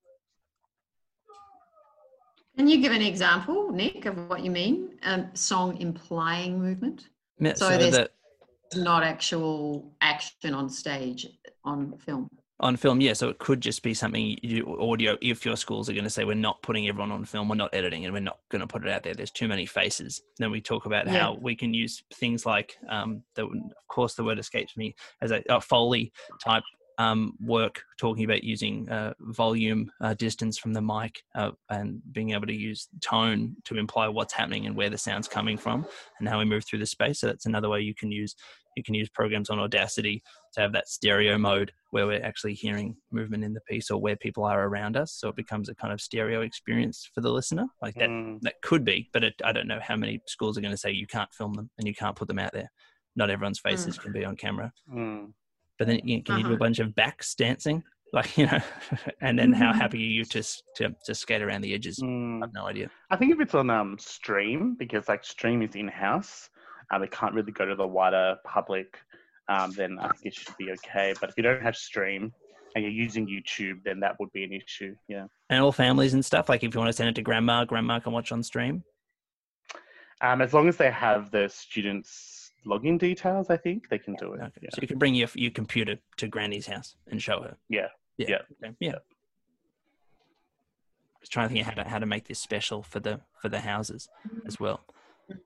Can 2.56 2.68
you 2.68 2.82
give 2.82 2.92
an 2.92 3.04
example, 3.04 3.72
Nick, 3.72 4.08
of 4.08 4.18
what 4.30 4.44
you 4.44 4.50
mean? 4.50 4.98
Um, 5.04 5.30
song 5.36 5.78
implying 5.78 6.60
movement, 6.60 7.10
Yeah, 7.40 7.54
So 7.54 7.70
so 7.70 7.78
there's- 7.78 7.96
that 7.96 8.12
not 8.76 9.04
actual 9.04 9.94
action 10.02 10.54
on 10.54 10.70
stage 10.70 11.28
on 11.64 11.98
film. 12.00 12.30
On 12.60 12.76
film, 12.76 13.00
yeah. 13.02 13.14
So 13.14 13.30
it 13.30 13.38
could 13.38 13.62
just 13.62 13.84
be 13.84 13.94
something 13.94 14.36
you 14.42 14.78
audio. 14.82 15.16
If 15.22 15.46
your 15.46 15.56
schools 15.56 15.90
are 15.90 15.94
going 15.94 16.04
to 16.06 16.10
say 16.10 16.26
we're 16.26 16.34
not 16.34 16.60
putting 16.64 16.88
everyone 16.88 17.12
on 17.12 17.24
film, 17.24 17.48
we're 17.50 17.56
not 17.56 17.74
editing, 17.74 18.04
and 18.06 18.14
we're 18.14 18.20
not 18.20 18.40
going 18.50 18.62
to 18.62 18.68
put 18.68 18.84
it 18.84 18.90
out 18.92 19.04
there. 19.04 19.14
There's 19.14 19.30
too 19.32 19.48
many 19.48 19.68
faces. 19.68 20.22
Then 20.40 20.50
we 20.50 20.60
talk 20.60 20.88
about 20.88 21.06
Yeah. 21.06 21.20
how 21.20 21.38
we 21.40 21.56
can 21.56 21.74
use 21.76 22.02
things 22.16 22.48
like, 22.48 22.76
um, 22.90 23.22
the, 23.36 23.44
of 23.46 23.88
course, 23.88 24.16
the 24.16 24.24
word 24.24 24.40
escapes 24.40 24.76
me 24.76 24.96
as 25.22 25.30
a, 25.32 25.44
a 25.50 25.62
foley 25.62 26.12
type 26.44 26.64
um, 26.98 27.34
work, 27.40 27.84
talking 28.00 28.26
about 28.26 28.44
using 28.44 28.90
uh, 28.90 29.14
volume, 29.20 29.92
uh, 30.02 30.14
distance 30.16 30.58
from 30.58 30.74
the 30.74 30.82
mic, 30.82 31.22
uh, 31.36 31.52
and 31.70 32.02
being 32.12 32.32
able 32.32 32.48
to 32.48 32.56
use 32.56 32.88
tone 33.02 33.56
to 33.66 33.78
imply 33.78 34.08
what's 34.08 34.34
happening 34.34 34.66
and 34.66 34.76
where 34.76 34.90
the 34.90 34.98
sound's 34.98 35.28
coming 35.28 35.58
from, 35.58 35.86
and 36.20 36.28
how 36.28 36.40
we 36.40 36.46
move 36.46 36.66
through 36.66 36.80
the 36.80 36.86
space. 36.86 37.20
So 37.20 37.28
that's 37.28 37.46
another 37.46 37.70
way 37.70 37.82
you 37.82 37.96
can 37.96 38.12
use 38.12 38.36
you 38.76 38.84
can 38.84 38.94
use 38.94 39.10
programs 39.10 39.50
on 39.50 39.58
Audacity 39.60 40.22
to 40.54 40.62
have 40.62 40.72
that 40.74 40.88
stereo 40.88 41.36
mode 41.40 41.72
where 41.90 42.06
we're 42.06 42.24
actually 42.24 42.54
hearing 42.54 42.96
movement 43.12 43.44
in 43.44 43.54
the 43.54 43.62
piece 43.62 43.90
or 43.90 44.00
where 44.00 44.16
people 44.16 44.44
are 44.44 44.68
around 44.68 44.96
us. 44.96 45.14
So 45.14 45.30
it 45.30 45.36
becomes 45.36 45.68
a 45.68 45.74
kind 45.74 45.92
of 45.92 46.00
stereo 46.00 46.42
experience 46.42 47.10
for 47.12 47.22
the 47.22 47.32
listener. 47.32 47.66
Like 47.82 47.96
that, 47.96 48.10
Mm. 48.10 48.40
that 48.42 48.62
could 48.62 48.86
be, 48.86 49.10
but 49.14 49.24
it, 49.24 49.34
I 49.44 49.52
don't 49.52 49.68
know 49.68 49.80
how 49.82 49.96
many 49.96 50.22
schools 50.28 50.60
are 50.60 50.62
going 50.62 50.74
to 50.76 50.78
say 50.78 50.92
you 50.92 51.08
can't 51.08 51.34
film 51.34 51.56
them 51.56 51.72
and 51.80 51.88
you 51.88 51.96
can't 51.96 52.16
put 52.16 52.28
them 52.28 52.38
out 52.38 52.54
there. 52.54 52.72
Not 53.16 53.32
everyone's 53.32 53.60
faces 53.60 53.98
can 53.98 54.12
be 54.14 54.24
on 54.24 54.36
camera. 54.36 54.72
Mm. 54.94 55.34
But 55.78 55.88
then 55.88 56.00
you 56.04 56.18
know, 56.18 56.24
can 56.24 56.38
you 56.38 56.44
do 56.44 56.50
a 56.50 56.54
Uh-huh. 56.54 56.58
bunch 56.60 56.80
of 56.80 56.96
backs 56.96 57.36
dancing? 57.36 57.84
Like, 58.14 58.38
you 58.38 58.46
know, 58.46 58.60
and 59.22 59.38
then 59.38 59.52
how 59.52 59.74
happy 59.74 59.98
are 59.98 60.08
you 60.18 60.24
to, 60.24 60.42
to, 60.78 60.96
to 61.04 61.14
skate 61.14 61.42
around 61.42 61.60
the 61.60 61.74
edges? 61.74 62.00
I 62.02 62.06
Mm. 62.06 62.40
have 62.42 62.54
no 62.54 62.66
idea. 62.66 62.90
I 63.12 63.18
think 63.18 63.34
if 63.34 63.42
it's 63.42 63.54
on 63.54 63.70
um, 63.70 63.98
stream, 64.00 64.76
because 64.80 65.10
like 65.10 65.26
stream 65.26 65.62
is 65.62 65.76
in 65.76 65.90
house, 65.90 66.50
uh, 66.90 67.00
they 67.00 67.08
can't 67.08 67.34
really 67.34 67.52
go 67.52 67.66
to 67.66 67.76
the 67.76 67.86
wider 67.86 68.38
public, 68.46 68.98
um, 69.50 69.74
then 69.76 69.98
I 70.00 70.08
think 70.08 70.28
it 70.28 70.36
should 70.36 70.56
be 70.58 70.72
okay. 70.72 71.14
But 71.20 71.32
if 71.32 71.36
you 71.36 71.44
don't 71.44 71.62
have 71.62 71.76
stream 71.76 72.32
and 72.76 72.82
you're 72.84 72.94
using 72.94 73.28
YouTube, 73.28 73.84
then 73.84 74.00
that 74.00 74.16
would 74.22 74.32
be 74.32 74.46
an 74.46 74.54
issue. 74.54 74.96
Yeah. 75.10 75.26
And 75.50 75.62
all 75.62 75.74
families 75.74 76.14
and 76.14 76.24
stuff. 76.24 76.48
Like 76.48 76.64
if 76.64 76.74
you 76.74 76.80
want 76.80 76.88
to 76.90 76.94
send 76.94 77.10
it 77.10 77.16
to 77.16 77.22
grandma, 77.22 77.66
grandma 77.66 78.00
can 78.00 78.14
watch 78.14 78.32
on 78.32 78.42
stream. 78.42 78.86
Um, 80.22 80.42
as 80.42 80.54
long 80.54 80.70
as 80.70 80.78
they 80.78 80.92
have 80.92 81.30
the 81.30 81.50
students' 81.50 82.37
login 82.68 83.00
details, 83.00 83.50
I 83.50 83.58
think 83.58 83.90
they 83.90 83.98
can 83.98 84.14
do 84.16 84.34
it. 84.34 84.42
Okay. 84.42 84.52
Yeah. 84.62 84.70
So 84.74 84.80
you 84.82 84.88
can 84.88 84.98
bring 84.98 85.16
your 85.16 85.30
your 85.36 85.52
computer 85.52 85.96
to 86.18 86.28
Granny's 86.28 86.68
house 86.68 86.96
and 87.10 87.22
show 87.22 87.42
her. 87.42 87.56
Yeah. 87.70 87.88
Yeah. 88.18 88.28
Yeah. 88.30 88.38
Okay. 88.64 88.76
Yeah. 88.80 88.96
Just 91.22 91.32
trying 91.32 91.48
to 91.50 91.54
think 91.54 91.68
of 91.68 91.74
how 91.74 91.84
to 91.84 91.90
how 91.90 92.00
to 92.00 92.06
make 92.06 92.28
this 92.28 92.40
special 92.40 92.84
for 92.84 93.00
the 93.00 93.22
for 93.42 93.50
the 93.50 93.60
houses 93.60 94.10
as 94.46 94.60
well. 94.60 94.82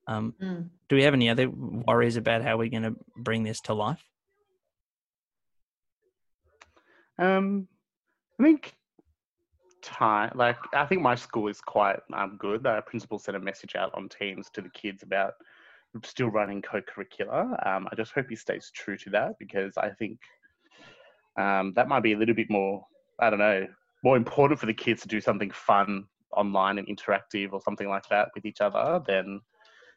Um, 0.07 0.35
Mm. 0.41 0.69
do 0.89 0.95
we 0.95 1.03
have 1.03 1.13
any 1.15 1.27
other 1.29 1.49
worries 1.49 2.15
about 2.15 2.43
how 2.43 2.57
we're 2.57 2.69
going 2.69 2.83
to 2.83 2.95
bring 3.17 3.41
this 3.43 3.59
to 3.61 3.73
life? 3.73 4.03
Um, 7.17 7.67
I 8.39 8.43
think 8.43 8.73
time, 9.81 10.31
like 10.35 10.57
I 10.73 10.85
think 10.85 11.01
my 11.01 11.15
school 11.15 11.47
is 11.47 11.61
quite 11.61 11.99
um 12.13 12.35
good. 12.37 12.65
Our 12.67 12.81
principal 12.81 13.17
sent 13.19 13.37
a 13.37 13.39
message 13.39 13.75
out 13.75 13.91
on 13.95 14.09
Teams 14.09 14.49
to 14.51 14.61
the 14.61 14.69
kids 14.69 15.03
about 15.03 15.33
still 16.03 16.29
running 16.29 16.61
co-curricular. 16.61 17.67
Um, 17.67 17.87
I 17.91 17.95
just 17.95 18.13
hope 18.13 18.27
he 18.29 18.35
stays 18.35 18.71
true 18.73 18.97
to 18.97 19.09
that 19.11 19.33
because 19.39 19.77
I 19.77 19.89
think 19.89 20.19
um 21.37 21.73
that 21.75 21.87
might 21.87 22.03
be 22.03 22.13
a 22.13 22.17
little 22.17 22.35
bit 22.35 22.49
more. 22.49 22.85
I 23.19 23.29
don't 23.29 23.39
know, 23.39 23.67
more 24.03 24.17
important 24.17 24.59
for 24.59 24.65
the 24.65 24.73
kids 24.73 25.01
to 25.03 25.07
do 25.07 25.21
something 25.21 25.51
fun 25.51 26.05
online 26.35 26.77
and 26.79 26.87
interactive 26.87 27.53
or 27.53 27.61
something 27.61 27.87
like 27.87 28.07
that 28.09 28.29
with 28.35 28.45
each 28.45 28.61
other 28.61 29.01
than 29.05 29.41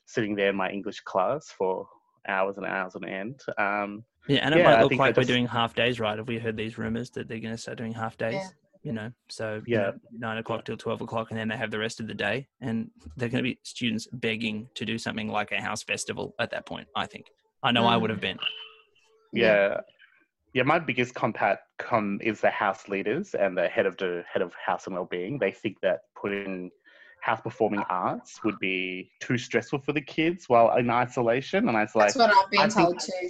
sitting 0.06 0.34
there 0.34 0.50
in 0.50 0.56
my 0.56 0.70
English 0.70 1.00
class 1.00 1.48
for 1.56 1.86
hours 2.28 2.56
and 2.58 2.66
hours 2.66 2.94
on 2.96 3.04
end. 3.04 3.40
Um, 3.58 4.04
Yeah, 4.28 4.40
and 4.44 4.54
it 4.54 4.58
Yeah, 4.58 4.64
might 4.64 4.80
look 4.80 4.90
think 4.90 5.00
I 5.00 5.06
like 5.06 5.16
we're 5.16 5.24
doing 5.24 5.46
half 5.46 5.74
days, 5.74 6.00
right? 6.00 6.18
Have 6.18 6.28
we 6.28 6.38
heard 6.38 6.56
these 6.56 6.78
rumors 6.78 7.10
that 7.10 7.28
they're 7.28 7.40
going 7.40 7.54
to 7.54 7.58
start 7.58 7.78
doing 7.78 7.94
half 7.94 8.16
days? 8.16 8.34
Yeah. 8.34 8.48
You 8.84 8.92
know, 8.92 9.10
so 9.30 9.62
you 9.66 9.76
Yeah. 9.76 9.82
know, 9.86 9.92
nine 10.12 10.38
o'clock 10.38 10.64
till 10.66 10.76
twelve 10.76 11.00
o'clock, 11.00 11.30
and 11.30 11.38
then 11.40 11.48
they 11.48 11.56
have 11.56 11.70
the 11.70 11.78
rest 11.78 12.00
of 12.00 12.06
the 12.06 12.14
day, 12.14 12.46
and 12.60 12.90
they're 13.16 13.30
going 13.30 13.42
to 13.42 13.50
be 13.50 13.58
students 13.62 14.06
begging 14.12 14.68
to 14.74 14.84
do 14.84 14.98
something 14.98 15.28
like 15.28 15.52
a 15.52 15.60
house 15.60 15.82
festival 15.82 16.34
at 16.38 16.50
that 16.50 16.66
point. 16.66 16.86
I 16.94 17.06
think. 17.06 17.26
I 17.62 17.72
know 17.72 17.86
I 17.86 17.96
would 17.96 18.10
have 18.10 18.18
mm. 18.20 18.28
been. 18.28 18.38
yeah 19.32 19.80
yeah 20.52 20.62
my 20.62 20.78
biggest 20.78 21.14
compat 21.14 21.56
com 21.78 22.20
is 22.22 22.40
the 22.42 22.50
house 22.50 22.88
leaders 22.88 23.34
and 23.34 23.56
the 23.58 23.66
head 23.68 23.86
of 23.86 23.96
the 23.96 24.22
head 24.32 24.42
of 24.42 24.52
house 24.54 24.86
and 24.86 24.94
well-being 24.94 25.38
they 25.38 25.50
think 25.50 25.80
that 25.80 25.98
putting 26.20 26.70
house 27.22 27.40
performing 27.40 27.82
arts 27.90 28.38
would 28.44 28.58
be 28.60 29.10
too 29.20 29.36
stressful 29.38 29.80
for 29.80 29.92
the 29.92 30.00
kids 30.00 30.44
while 30.48 30.68
in 30.76 30.88
isolation 30.90 31.68
and 31.68 31.76
i 31.76 31.82
was 31.82 31.94
like 31.96 32.08
That's 32.14 32.16
what 32.18 32.30
I've 32.38 32.50
been 32.50 32.60
I 32.60 32.68
think- 32.68 32.74
told 32.74 33.00
too. 33.00 33.28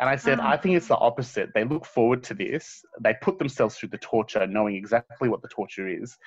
And 0.00 0.08
i 0.08 0.16
said 0.16 0.40
i 0.40 0.56
think 0.56 0.76
it's 0.76 0.88
the 0.88 0.96
opposite 0.96 1.50
they 1.54 1.64
look 1.64 1.84
forward 1.84 2.22
to 2.22 2.34
this 2.34 2.84
they 3.00 3.14
put 3.20 3.38
themselves 3.38 3.76
through 3.76 3.88
the 3.88 3.98
torture 3.98 4.46
knowing 4.46 4.74
exactly 4.74 5.28
what 5.28 5.42
the 5.42 5.48
torture 5.48 5.88
is 5.88 6.18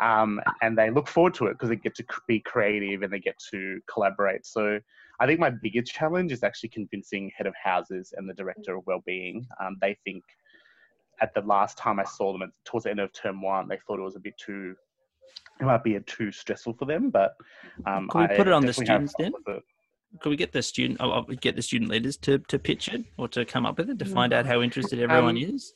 um, 0.00 0.40
and 0.62 0.78
they 0.78 0.88
look 0.90 1.06
forward 1.06 1.34
to 1.34 1.46
it 1.46 1.52
because 1.52 1.68
they 1.68 1.76
get 1.76 1.94
to 1.94 2.04
be 2.26 2.40
creative 2.40 3.02
and 3.02 3.12
they 3.12 3.18
get 3.18 3.38
to 3.50 3.78
collaborate 3.86 4.46
so 4.46 4.78
I 5.22 5.26
think 5.26 5.38
my 5.38 5.50
biggest 5.50 5.92
challenge 5.92 6.32
is 6.32 6.42
actually 6.42 6.70
convincing 6.70 7.30
head 7.36 7.46
of 7.46 7.54
houses 7.54 8.12
and 8.16 8.28
the 8.28 8.34
director 8.34 8.76
of 8.76 8.84
wellbeing. 8.88 9.46
Um, 9.60 9.76
they 9.80 9.96
think 10.04 10.24
at 11.20 11.32
the 11.32 11.42
last 11.42 11.78
time 11.78 12.00
I 12.00 12.04
saw 12.04 12.36
them, 12.36 12.52
towards 12.64 12.84
the 12.84 12.90
end 12.90 12.98
of 12.98 13.12
term 13.12 13.40
one, 13.40 13.68
they 13.68 13.78
thought 13.86 14.00
it 14.00 14.02
was 14.02 14.16
a 14.16 14.20
bit 14.20 14.34
too, 14.36 14.74
it 15.60 15.64
might 15.64 15.84
be 15.84 15.94
a 15.94 16.00
too 16.00 16.32
stressful 16.32 16.74
for 16.74 16.86
them. 16.86 17.10
But 17.10 17.36
um, 17.86 18.08
Can 18.08 18.22
we 18.22 18.26
I 18.26 18.36
put 18.36 18.48
it 18.48 18.52
on 18.52 18.66
the 18.66 18.72
students 18.72 19.14
then? 19.16 19.32
it. 19.46 19.62
Could 20.20 20.30
we 20.30 20.36
get 20.36 20.52
the 20.52 20.62
student, 20.62 20.98
oh, 21.00 21.10
oh, 21.10 21.22
get 21.22 21.56
the 21.56 21.62
student 21.62 21.90
leaders 21.90 22.16
to 22.18 22.38
to 22.38 22.58
pitch 22.58 22.88
it 22.88 23.04
or 23.16 23.28
to 23.28 23.44
come 23.44 23.64
up 23.66 23.78
with 23.78 23.90
it 23.90 23.98
to 23.98 24.04
find 24.04 24.32
out 24.32 24.46
how 24.46 24.60
interested 24.60 25.00
everyone 25.00 25.36
Um, 25.36 25.42
is? 25.42 25.74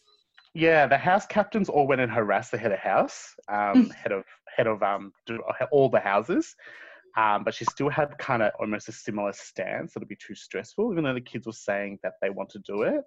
Yeah, 0.54 0.86
the 0.86 0.96
house 0.96 1.26
captains 1.26 1.68
all 1.68 1.86
went 1.86 2.00
and 2.00 2.10
harassed 2.10 2.50
the 2.50 2.58
head 2.58 2.72
of 2.72 2.78
house, 2.78 3.34
um, 3.48 3.90
head 3.90 4.12
of 4.12 4.24
head 4.56 4.66
of 4.66 4.82
um, 4.82 5.12
all 5.70 5.88
the 5.88 6.00
houses. 6.00 6.54
Um, 7.16 7.44
but 7.44 7.54
she 7.54 7.64
still 7.64 7.88
had 7.88 8.16
kind 8.18 8.42
of 8.42 8.52
almost 8.60 8.90
a 8.90 8.92
similar 8.92 9.32
stance. 9.32 9.96
It'd 9.96 10.06
be 10.06 10.16
too 10.16 10.34
stressful, 10.34 10.92
even 10.92 11.04
though 11.04 11.14
the 11.14 11.20
kids 11.20 11.46
were 11.46 11.52
saying 11.52 11.98
that 12.02 12.14
they 12.20 12.28
want 12.28 12.50
to 12.50 12.58
do 12.58 12.82
it. 12.82 13.02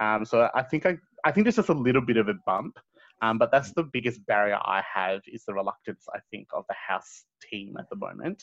Um, 0.00 0.24
so 0.24 0.48
I 0.54 0.62
think 0.62 0.86
I, 0.86 0.96
I 1.24 1.30
think 1.30 1.44
there's 1.44 1.56
just 1.56 1.68
a 1.68 1.74
little 1.74 2.00
bit 2.00 2.16
of 2.16 2.28
a 2.28 2.34
bump. 2.46 2.78
Um, 3.22 3.38
but 3.38 3.50
that's 3.52 3.72
the 3.72 3.84
biggest 3.84 4.24
barrier 4.26 4.58
I 4.62 4.82
have 4.92 5.20
is 5.26 5.44
the 5.44 5.54
reluctance 5.54 6.06
I 6.14 6.18
think 6.30 6.48
of 6.52 6.64
the 6.68 6.74
house 6.74 7.24
team 7.50 7.76
at 7.78 7.88
the 7.88 7.96
moment. 7.96 8.42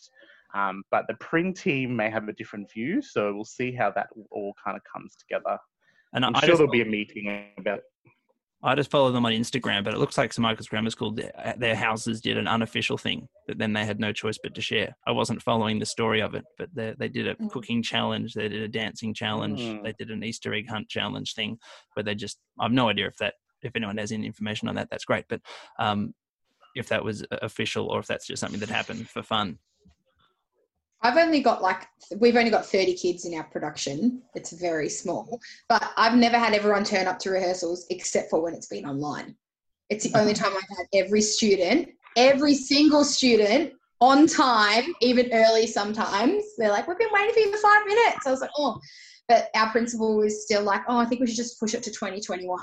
Um, 0.53 0.83
but 0.91 1.05
the 1.07 1.15
print 1.15 1.57
team 1.57 1.95
may 1.95 2.09
have 2.09 2.27
a 2.27 2.33
different 2.33 2.71
view, 2.71 3.01
so 3.01 3.33
we'll 3.33 3.45
see 3.45 3.71
how 3.71 3.91
that 3.91 4.07
all 4.31 4.53
kind 4.63 4.75
of 4.75 4.83
comes 4.91 5.15
together. 5.15 5.57
And 6.13 6.25
I'm 6.25 6.35
I 6.35 6.39
sure 6.41 6.47
just, 6.49 6.57
there'll 6.59 6.71
be 6.71 6.81
a 6.81 6.85
meeting 6.85 7.45
about 7.57 7.79
I 8.63 8.75
just 8.75 8.91
follow 8.91 9.11
them 9.11 9.25
on 9.25 9.31
Instagram, 9.31 9.83
but 9.83 9.95
it 9.95 9.97
looks 9.97 10.19
like 10.19 10.31
St 10.31 10.43
Michael's 10.43 10.67
Grammar 10.67 10.91
School, 10.91 11.11
their, 11.11 11.55
their 11.57 11.75
houses 11.75 12.21
did 12.21 12.37
an 12.37 12.47
unofficial 12.47 12.95
thing 12.95 13.27
that 13.47 13.57
then 13.57 13.73
they 13.73 13.85
had 13.85 13.99
no 13.99 14.13
choice 14.13 14.37
but 14.43 14.53
to 14.53 14.61
share. 14.61 14.95
I 15.07 15.11
wasn't 15.11 15.41
following 15.41 15.79
the 15.79 15.85
story 15.87 16.21
of 16.21 16.35
it, 16.35 16.45
but 16.59 16.69
they, 16.75 16.93
they 16.99 17.07
did 17.09 17.27
a 17.27 17.33
Mm. 17.35 17.49
cooking 17.49 17.81
challenge, 17.81 18.35
they 18.35 18.49
did 18.49 18.61
a 18.61 18.67
dancing 18.67 19.15
challenge, 19.15 19.61
Mm. 19.61 19.83
they 19.83 19.93
did 19.97 20.11
an 20.11 20.23
Easter 20.23 20.53
egg 20.53 20.69
hunt 20.69 20.89
challenge 20.89 21.33
thing 21.33 21.57
where 21.93 22.03
they 22.03 22.13
just, 22.13 22.37
I've 22.59 22.71
no 22.71 22.89
idea 22.89 23.07
if 23.07 23.17
that, 23.17 23.33
if 23.63 23.75
anyone 23.75 23.97
has 23.97 24.11
any 24.11 24.27
information 24.27 24.67
on 24.67 24.75
that, 24.75 24.89
that's 24.91 25.05
great. 25.05 25.25
But 25.27 25.41
um, 25.79 26.13
if 26.75 26.89
that 26.89 27.03
was 27.03 27.25
official 27.31 27.87
or 27.87 27.97
if 27.99 28.05
that's 28.05 28.27
just 28.27 28.41
something 28.41 28.59
that 28.59 28.69
happened 28.69 29.09
for 29.09 29.23
fun. 29.23 29.57
I've 31.03 31.17
only 31.17 31.41
got 31.41 31.61
like 31.61 31.87
we've 32.19 32.35
only 32.35 32.51
got 32.51 32.65
30 32.65 32.93
kids 32.93 33.25
in 33.25 33.33
our 33.33 33.43
production. 33.43 34.21
It's 34.35 34.51
very 34.51 34.89
small, 34.89 35.39
but 35.67 35.91
I've 35.97 36.15
never 36.15 36.37
had 36.37 36.53
everyone 36.53 36.83
turn 36.83 37.07
up 37.07 37.17
to 37.19 37.31
rehearsals 37.31 37.85
except 37.89 38.29
for 38.29 38.41
when 38.41 38.53
it's 38.53 38.67
been 38.67 38.85
online. 38.85 39.35
It's 39.89 40.05
the 40.05 40.11
uh-huh. 40.11 40.21
only 40.21 40.33
time 40.33 40.53
I've 40.55 40.77
had 40.77 40.87
every 40.93 41.21
student, 41.21 41.89
every 42.15 42.53
single 42.53 43.03
student 43.03 43.73
on 43.99 44.27
time, 44.27 44.93
even 45.01 45.29
early 45.33 45.67
sometimes. 45.67 46.43
They're 46.57 46.69
like, 46.69 46.87
"We've 46.87 46.97
been 46.97 47.09
waiting 47.11 47.33
for 47.33 47.39
you 47.39 47.51
for 47.51 47.57
five 47.57 47.85
minutes." 47.85 48.27
I 48.27 48.31
was 48.31 48.41
like, 48.41 48.51
"Oh," 48.57 48.79
but 49.27 49.49
our 49.55 49.71
principal 49.71 50.17
was 50.17 50.43
still 50.43 50.63
like, 50.63 50.81
"Oh, 50.87 50.97
I 50.97 51.05
think 51.05 51.21
we 51.21 51.27
should 51.27 51.35
just 51.35 51.59
push 51.59 51.73
it 51.73 51.83
to 51.83 51.91
2021." 51.91 52.59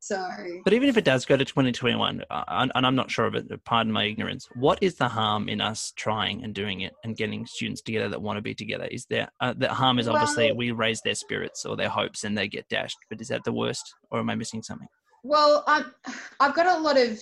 So 0.00 0.24
But 0.64 0.72
even 0.72 0.88
if 0.88 0.96
it 0.96 1.04
does 1.04 1.24
go 1.26 1.36
to 1.36 1.44
2021, 1.44 2.22
uh, 2.30 2.44
and 2.48 2.72
and 2.74 2.86
I'm 2.86 2.94
not 2.94 3.10
sure 3.10 3.26
of 3.26 3.34
it, 3.34 3.64
pardon 3.64 3.92
my 3.92 4.04
ignorance, 4.04 4.48
what 4.54 4.78
is 4.80 4.94
the 4.94 5.08
harm 5.08 5.48
in 5.48 5.60
us 5.60 5.92
trying 5.96 6.44
and 6.44 6.54
doing 6.54 6.82
it 6.82 6.94
and 7.04 7.16
getting 7.16 7.46
students 7.46 7.82
together 7.82 8.08
that 8.10 8.22
want 8.22 8.36
to 8.36 8.42
be 8.42 8.54
together? 8.54 8.84
Is 8.84 9.06
there, 9.06 9.28
uh, 9.40 9.54
the 9.56 9.68
harm 9.68 9.98
is 9.98 10.06
obviously 10.06 10.46
Well- 10.46 10.56
we 10.56 10.70
raise 10.70 11.00
their 11.02 11.14
spirits 11.16 11.64
or 11.64 11.76
their 11.76 11.88
hopes 11.88 12.24
and 12.24 12.38
they 12.38 12.48
get 12.48 12.68
dashed, 12.68 12.98
but 13.10 13.20
is 13.20 13.28
that 13.28 13.44
the 13.44 13.52
worst 13.52 13.94
or 14.10 14.20
am 14.20 14.30
I 14.30 14.34
missing 14.34 14.62
something? 14.62 14.88
Well, 15.24 15.64
I'm, 15.66 15.92
I've 16.40 16.54
got 16.54 16.66
a 16.66 16.78
lot 16.80 16.96
of 16.96 17.20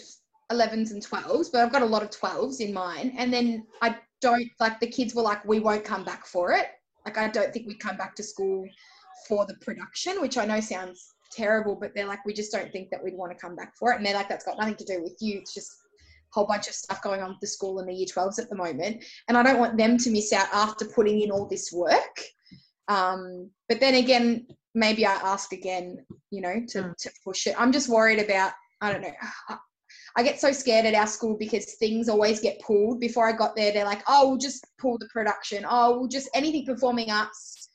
11s 0.52 0.90
and 0.92 1.02
12s, 1.02 1.50
but 1.50 1.62
I've 1.62 1.72
got 1.72 1.82
a 1.82 1.86
lot 1.86 2.02
of 2.02 2.10
12s 2.10 2.60
in 2.60 2.72
mine. 2.72 3.14
And 3.16 3.32
then 3.32 3.66
I 3.82 3.96
don't, 4.20 4.48
like, 4.60 4.80
the 4.80 4.86
kids 4.86 5.14
were 5.14 5.22
like, 5.22 5.44
we 5.44 5.60
won't 5.60 5.84
come 5.84 6.04
back 6.04 6.26
for 6.26 6.52
it. 6.52 6.68
Like, 7.04 7.18
I 7.18 7.28
don't 7.28 7.52
think 7.52 7.66
we 7.66 7.74
come 7.74 7.96
back 7.96 8.14
to 8.16 8.22
school 8.22 8.68
for 9.26 9.46
the 9.46 9.54
production, 9.54 10.20
which 10.20 10.36
I 10.38 10.44
know 10.44 10.60
sounds 10.60 11.14
terrible, 11.30 11.76
but 11.76 11.92
they're 11.94 12.06
like, 12.06 12.24
we 12.24 12.32
just 12.32 12.52
don't 12.52 12.70
think 12.72 12.90
that 12.90 13.02
we'd 13.02 13.16
want 13.16 13.32
to 13.32 13.38
come 13.38 13.56
back 13.56 13.74
for 13.76 13.92
it. 13.92 13.96
And 13.96 14.06
they're 14.06 14.14
like, 14.14 14.28
that's 14.28 14.44
got 14.44 14.58
nothing 14.58 14.76
to 14.76 14.84
do 14.84 15.02
with 15.02 15.16
you. 15.20 15.38
It's 15.38 15.54
just 15.54 15.70
a 15.70 16.34
whole 16.34 16.46
bunch 16.46 16.68
of 16.68 16.74
stuff 16.74 17.02
going 17.02 17.22
on 17.22 17.30
with 17.30 17.40
the 17.40 17.46
school 17.46 17.78
and 17.78 17.88
the 17.88 17.94
year 17.94 18.06
12s 18.06 18.38
at 18.40 18.48
the 18.48 18.56
moment. 18.56 19.04
And 19.28 19.36
I 19.36 19.42
don't 19.42 19.58
want 19.58 19.76
them 19.76 19.96
to 19.98 20.10
miss 20.10 20.32
out 20.32 20.48
after 20.52 20.84
putting 20.84 21.20
in 21.22 21.30
all 21.30 21.46
this 21.46 21.72
work. 21.72 22.20
Um, 22.88 23.50
but 23.68 23.80
then 23.80 23.96
again, 23.96 24.46
maybe 24.74 25.06
I 25.06 25.14
ask 25.14 25.52
again, 25.52 26.04
you 26.30 26.40
know, 26.40 26.62
to, 26.68 26.82
Mm. 26.82 26.96
to 26.96 27.10
push 27.24 27.46
it. 27.46 27.60
I'm 27.60 27.72
just 27.72 27.88
worried 27.88 28.20
about, 28.20 28.52
I 28.80 28.92
don't 28.92 29.02
know. 29.02 29.14
I, 29.48 29.58
I 30.18 30.22
get 30.22 30.40
so 30.40 30.50
scared 30.52 30.86
at 30.86 30.94
our 30.94 31.06
school 31.06 31.36
because 31.38 31.74
things 31.74 32.08
always 32.08 32.40
get 32.40 32.60
pulled. 32.60 33.00
Before 33.00 33.28
I 33.28 33.32
got 33.32 33.54
there, 33.54 33.72
they're 33.72 33.84
like, 33.84 34.02
oh, 34.08 34.28
we'll 34.28 34.38
just 34.38 34.66
pull 34.78 34.98
the 34.98 35.08
production. 35.12 35.66
Oh, 35.68 35.98
we'll 35.98 36.08
just 36.08 36.30
anything 36.34 36.64
performing 36.64 37.10
arts 37.10 37.68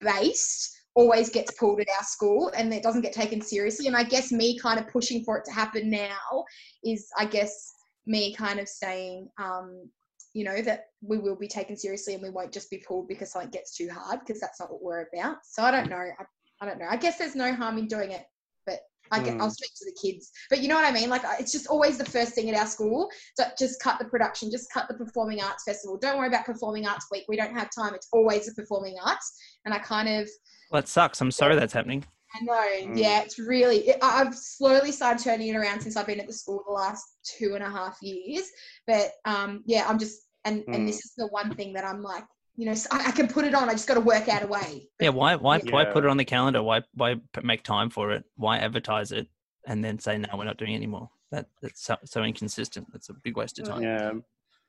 based 0.00 0.81
always 0.94 1.30
gets 1.30 1.52
pulled 1.52 1.80
at 1.80 1.88
our 1.98 2.04
school 2.04 2.52
and 2.56 2.72
it 2.72 2.82
doesn't 2.82 3.02
get 3.02 3.12
taken 3.12 3.40
seriously. 3.40 3.86
And 3.86 3.96
I 3.96 4.02
guess 4.02 4.30
me 4.30 4.58
kind 4.58 4.78
of 4.78 4.88
pushing 4.88 5.24
for 5.24 5.38
it 5.38 5.44
to 5.46 5.52
happen 5.52 5.88
now 5.88 6.44
is, 6.84 7.08
I 7.18 7.24
guess, 7.24 7.72
me 8.06 8.34
kind 8.34 8.60
of 8.60 8.68
saying, 8.68 9.28
um, 9.38 9.88
you 10.34 10.44
know, 10.44 10.60
that 10.62 10.86
we 11.02 11.18
will 11.18 11.36
be 11.36 11.48
taken 11.48 11.76
seriously 11.76 12.14
and 12.14 12.22
we 12.22 12.30
won't 12.30 12.52
just 12.52 12.70
be 12.70 12.82
pulled 12.86 13.08
because 13.08 13.32
something 13.32 13.50
gets 13.50 13.76
too 13.76 13.88
hard 13.90 14.20
because 14.20 14.40
that's 14.40 14.60
not 14.60 14.70
what 14.70 14.82
we're 14.82 15.08
about. 15.12 15.36
So 15.44 15.62
I 15.62 15.70
don't 15.70 15.88
know. 15.88 15.96
I, 15.96 16.24
I 16.60 16.66
don't 16.66 16.78
know. 16.78 16.86
I 16.88 16.96
guess 16.96 17.18
there's 17.18 17.34
no 17.36 17.54
harm 17.54 17.78
in 17.78 17.86
doing 17.86 18.12
it, 18.12 18.24
but 18.66 18.80
I 19.10 19.20
get, 19.22 19.40
I'll 19.40 19.48
Mm. 19.48 19.52
speak 19.52 19.70
to 19.76 19.84
the 19.84 19.96
kids. 20.00 20.30
But 20.48 20.60
you 20.60 20.68
know 20.68 20.74
what 20.74 20.84
I 20.84 20.92
mean? 20.92 21.10
Like 21.10 21.22
it's 21.38 21.52
just 21.52 21.66
always 21.66 21.98
the 21.98 22.04
first 22.04 22.34
thing 22.34 22.48
at 22.50 22.58
our 22.58 22.66
school. 22.66 23.10
So 23.36 23.44
just 23.58 23.80
cut 23.80 23.98
the 23.98 24.04
production, 24.06 24.50
just 24.50 24.72
cut 24.72 24.88
the 24.88 24.94
performing 24.94 25.42
arts 25.42 25.64
festival. 25.64 25.98
Don't 25.98 26.18
worry 26.18 26.28
about 26.28 26.46
performing 26.46 26.86
arts 26.86 27.06
week. 27.10 27.24
We 27.28 27.36
don't 27.36 27.54
have 27.54 27.68
time. 27.74 27.94
It's 27.94 28.08
always 28.12 28.46
the 28.46 28.54
performing 28.54 28.96
arts. 29.04 29.38
And 29.64 29.74
I 29.74 29.78
kind 29.78 30.08
of 30.08 30.28
Well, 30.72 30.80
that 30.80 30.88
sucks. 30.88 31.20
I'm 31.20 31.30
sorry 31.30 31.54
that's 31.54 31.72
happening. 31.74 32.04
I 32.34 32.44
know. 32.44 32.92
Mm. 32.92 32.98
Yeah, 32.98 33.20
it's 33.20 33.38
really. 33.38 33.88
It, 33.88 33.98
I- 34.00 34.22
I've 34.22 34.34
slowly 34.34 34.90
started 34.90 35.22
turning 35.22 35.48
it 35.48 35.56
around 35.56 35.82
since 35.82 35.96
I've 35.96 36.06
been 36.06 36.18
at 36.18 36.26
the 36.26 36.32
school 36.32 36.62
the 36.66 36.72
last 36.72 37.04
two 37.24 37.54
and 37.54 37.62
a 37.62 37.70
half 37.70 37.98
years. 38.00 38.48
But 38.86 39.12
um, 39.26 39.62
yeah, 39.66 39.84
I'm 39.86 39.98
just 39.98 40.22
and 40.44 40.64
and 40.68 40.88
this 40.88 41.04
is 41.04 41.12
the 41.16 41.26
one 41.26 41.54
thing 41.54 41.74
that 41.74 41.84
I'm 41.84 42.02
like, 42.02 42.24
you 42.56 42.66
know, 42.66 42.74
I, 42.90 43.08
I 43.08 43.10
can 43.10 43.28
put 43.28 43.44
it 43.44 43.54
on. 43.54 43.68
I 43.68 43.72
just 43.72 43.86
got 43.86 43.94
to 43.94 44.00
work 44.00 44.28
out 44.28 44.42
a 44.42 44.46
way. 44.46 44.88
Yeah, 44.98 45.10
why 45.10 45.36
why 45.36 45.58
why 45.58 45.84
put 45.84 46.04
it 46.04 46.10
on 46.10 46.16
the 46.16 46.24
calendar? 46.24 46.62
Why 46.62 46.82
why 46.94 47.16
make 47.42 47.64
time 47.64 47.90
for 47.90 48.12
it? 48.12 48.24
Why 48.36 48.58
advertise 48.58 49.12
it 49.12 49.28
and 49.66 49.84
then 49.84 49.98
say 49.98 50.16
no, 50.16 50.28
we're 50.34 50.44
not 50.44 50.56
doing 50.56 50.72
it 50.72 50.76
anymore? 50.76 51.10
That 51.32 51.48
that's 51.60 51.84
so, 51.84 51.96
so 52.04 52.22
inconsistent. 52.22 52.90
That's 52.92 53.10
a 53.10 53.14
big 53.14 53.36
waste 53.36 53.58
of 53.58 53.68
time. 53.68 53.82
Yeah. 53.82 54.12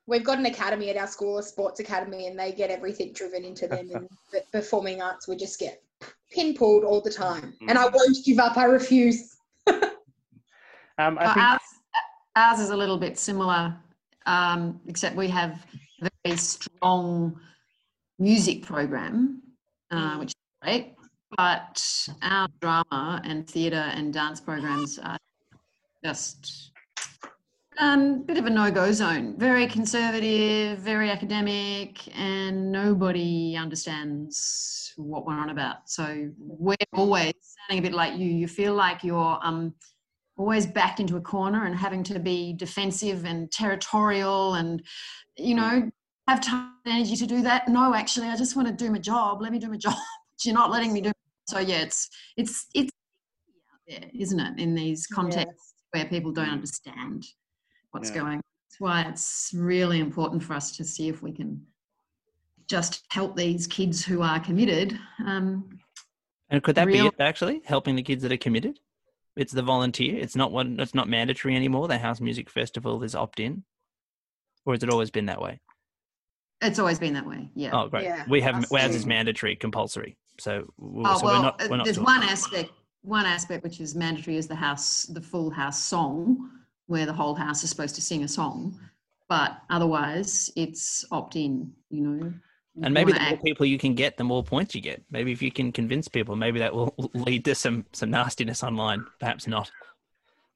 We've 0.05 0.23
got 0.23 0.37
an 0.37 0.45
academy 0.47 0.89
at 0.89 0.97
our 0.97 1.07
school, 1.07 1.37
a 1.37 1.43
sports 1.43 1.79
academy, 1.79 2.27
and 2.27 2.37
they 2.37 2.51
get 2.51 2.69
everything 2.69 3.13
driven 3.13 3.45
into 3.45 3.69
them. 3.69 3.89
And 3.93 4.09
the 4.33 4.43
performing 4.51 5.01
arts, 5.01 5.29
we 5.29 5.37
just 5.37 5.57
get 5.59 5.81
pin 6.31 6.53
pulled 6.55 6.83
all 6.83 7.01
the 7.01 7.11
time. 7.11 7.53
And 7.67 7.77
I 7.77 7.85
won't 7.85 8.17
give 8.25 8.39
up. 8.39 8.57
I 8.57 8.65
refuse. 8.65 9.35
Um, 10.99 11.17
I 11.19 11.33
think 11.33 11.37
ours, 11.37 11.61
ours 12.35 12.59
is 12.59 12.69
a 12.69 12.77
little 12.77 12.99
bit 12.99 13.17
similar, 13.17 13.75
um, 14.27 14.79
except 14.87 15.15
we 15.15 15.27
have 15.27 15.65
a 16.03 16.09
very 16.23 16.37
strong 16.37 17.39
music 18.19 18.61
program, 18.61 19.41
uh, 19.89 19.95
Mm. 20.15 20.19
which 20.19 20.29
is 20.29 20.33
great. 20.61 20.93
But 21.35 22.07
our 22.21 22.47
drama 22.61 23.21
and 23.25 23.49
theatre 23.49 23.89
and 23.95 24.13
dance 24.13 24.39
programs 24.39 24.99
are 24.99 25.17
just 26.05 26.71
a 27.23 27.27
um, 27.79 28.23
bit 28.23 28.37
of 28.37 28.45
a 28.45 28.49
no-go 28.49 28.91
zone. 28.91 29.35
Very 29.37 29.67
conservative, 29.67 30.79
very 30.79 31.09
academic, 31.09 32.15
and 32.17 32.71
nobody 32.71 33.55
understands 33.57 34.93
what 34.97 35.25
we're 35.25 35.33
on 35.33 35.49
about. 35.49 35.89
So 35.89 36.29
we're 36.37 36.75
always 36.93 37.33
sounding 37.67 37.85
a 37.85 37.87
bit 37.89 37.93
like 37.93 38.17
you. 38.17 38.27
You 38.27 38.47
feel 38.47 38.73
like 38.73 39.03
you're 39.03 39.39
um, 39.41 39.73
always 40.37 40.65
backed 40.65 40.99
into 40.99 41.15
a 41.15 41.21
corner 41.21 41.65
and 41.65 41.75
having 41.75 42.03
to 42.03 42.19
be 42.19 42.53
defensive 42.53 43.25
and 43.25 43.51
territorial 43.51 44.55
and 44.55 44.81
you 45.37 45.55
know 45.55 45.89
have 46.27 46.41
time 46.41 46.71
and 46.85 46.95
energy 46.95 47.15
to 47.15 47.27
do 47.27 47.41
that 47.41 47.67
no 47.67 47.93
actually 47.93 48.27
i 48.27 48.35
just 48.35 48.55
want 48.55 48.67
to 48.67 48.73
do 48.73 48.89
my 48.91 48.97
job 48.97 49.41
let 49.41 49.51
me 49.51 49.59
do 49.59 49.69
my 49.69 49.77
job 49.85 49.93
you're 50.43 50.53
not 50.53 50.71
letting 50.71 50.91
me 50.91 51.01
do 51.01 51.09
It. 51.09 51.15
so 51.47 51.59
yeah 51.59 51.81
it's 51.81 52.09
it's 52.35 52.67
it's 52.73 52.91
out 53.71 53.79
there 53.87 54.09
isn't 54.13 54.39
it 54.39 54.59
in 54.59 54.73
these 54.73 55.05
contexts 55.07 55.73
where 55.91 56.05
people 56.05 56.31
don't 56.31 56.49
understand 56.49 57.23
what's 57.93 58.09
Yeah. 58.09 58.15
going 58.17 58.33
on 58.35 58.41
that's 58.69 58.79
why 58.81 59.01
it's 59.03 59.51
really 59.55 59.99
important 59.99 60.41
for 60.43 60.53
us 60.55 60.75
to 60.77 60.83
see 60.83 61.07
if 61.07 61.21
we 61.21 61.31
can 61.31 61.63
just 62.67 63.03
help 63.11 63.35
these 63.35 63.67
kids 63.67 64.03
who 64.03 64.21
are 64.21 64.39
committed 64.39 64.97
um, 65.25 65.69
And 66.49 66.63
could 66.63 66.75
that 66.75 66.87
Real- 66.87 67.03
be 67.03 67.07
it 67.09 67.21
actually? 67.21 67.61
Helping 67.65 67.95
the 67.95 68.01
kids 68.03 68.23
that 68.23 68.31
are 68.31 68.37
committed? 68.37 68.79
It's 69.35 69.51
the 69.51 69.61
volunteer. 69.63 70.17
It's 70.17 70.35
not 70.35 70.51
one 70.51 70.79
it's 70.79 70.93
not 70.95 71.07
mandatory 71.09 71.55
anymore. 71.55 71.87
The 71.87 71.97
house 71.97 72.19
music 72.21 72.49
festival 72.49 73.03
is 73.03 73.15
opt 73.15 73.39
in. 73.39 73.63
Or 74.65 74.73
has 74.73 74.83
it 74.83 74.89
always 74.91 75.11
been 75.11 75.25
that 75.27 75.41
way? 75.41 75.59
it's 76.61 76.79
always 76.79 76.97
been 76.97 77.13
that 77.13 77.25
way 77.27 77.49
yeah 77.55 77.71
Oh 77.73 77.89
great. 77.89 78.05
Yeah, 78.05 78.23
we 78.29 78.39
have 78.41 78.55
I 78.73 78.83
ours 78.83 78.95
is 78.95 79.05
mandatory, 79.05 79.55
compulsory. 79.55 80.15
So, 80.39 80.51
w- 80.79 81.03
Oh 81.05 81.17
so 81.17 81.25
well, 81.25 81.35
we're 81.35 81.41
not 81.43 81.69
we're 81.69 81.77
not 81.77 81.83
there's 81.85 81.97
doing- 81.97 82.05
one 82.05 82.23
aspect. 82.23 82.71
One 83.01 83.25
aspect 83.25 83.63
which 83.65 83.81
is 83.81 83.93
mandatory 83.95 84.37
is 84.37 84.47
the 84.47 84.55
house, 84.55 85.03
the 85.03 85.19
full 85.21 85.49
house 85.51 85.83
song, 85.83 86.49
where 86.87 87.05
the 87.05 87.13
whole 87.13 87.35
house 87.35 87.63
is 87.63 87.69
supposed 87.69 87.95
to 87.95 88.01
sing 88.01 88.23
a 88.23 88.27
song. 88.27 88.79
But 89.29 89.57
otherwise, 89.69 90.51
it's 90.55 91.05
opt 91.11 91.35
in. 91.35 91.71
You 91.89 92.01
know. 92.01 92.33
If 92.75 92.85
And 92.85 92.93
maybe 92.93 93.11
the 93.11 93.19
wanna 93.19 93.31
more 93.31 93.43
people 93.43 93.65
you 93.65 93.77
can 93.77 93.93
get, 93.93 94.17
the 94.17 94.23
more 94.23 94.43
points 94.43 94.73
you 94.73 94.81
get. 94.81 95.03
Maybe 95.11 95.31
if 95.31 95.41
you 95.41 95.51
can 95.51 95.71
convince 95.71 96.07
people, 96.07 96.35
maybe 96.35 96.59
that 96.59 96.73
will 96.73 96.93
lead 97.13 97.45
to 97.45 97.55
some 97.55 97.85
some 97.93 98.09
nastiness 98.09 98.63
online. 98.63 99.05
Perhaps 99.19 99.47
not. 99.47 99.71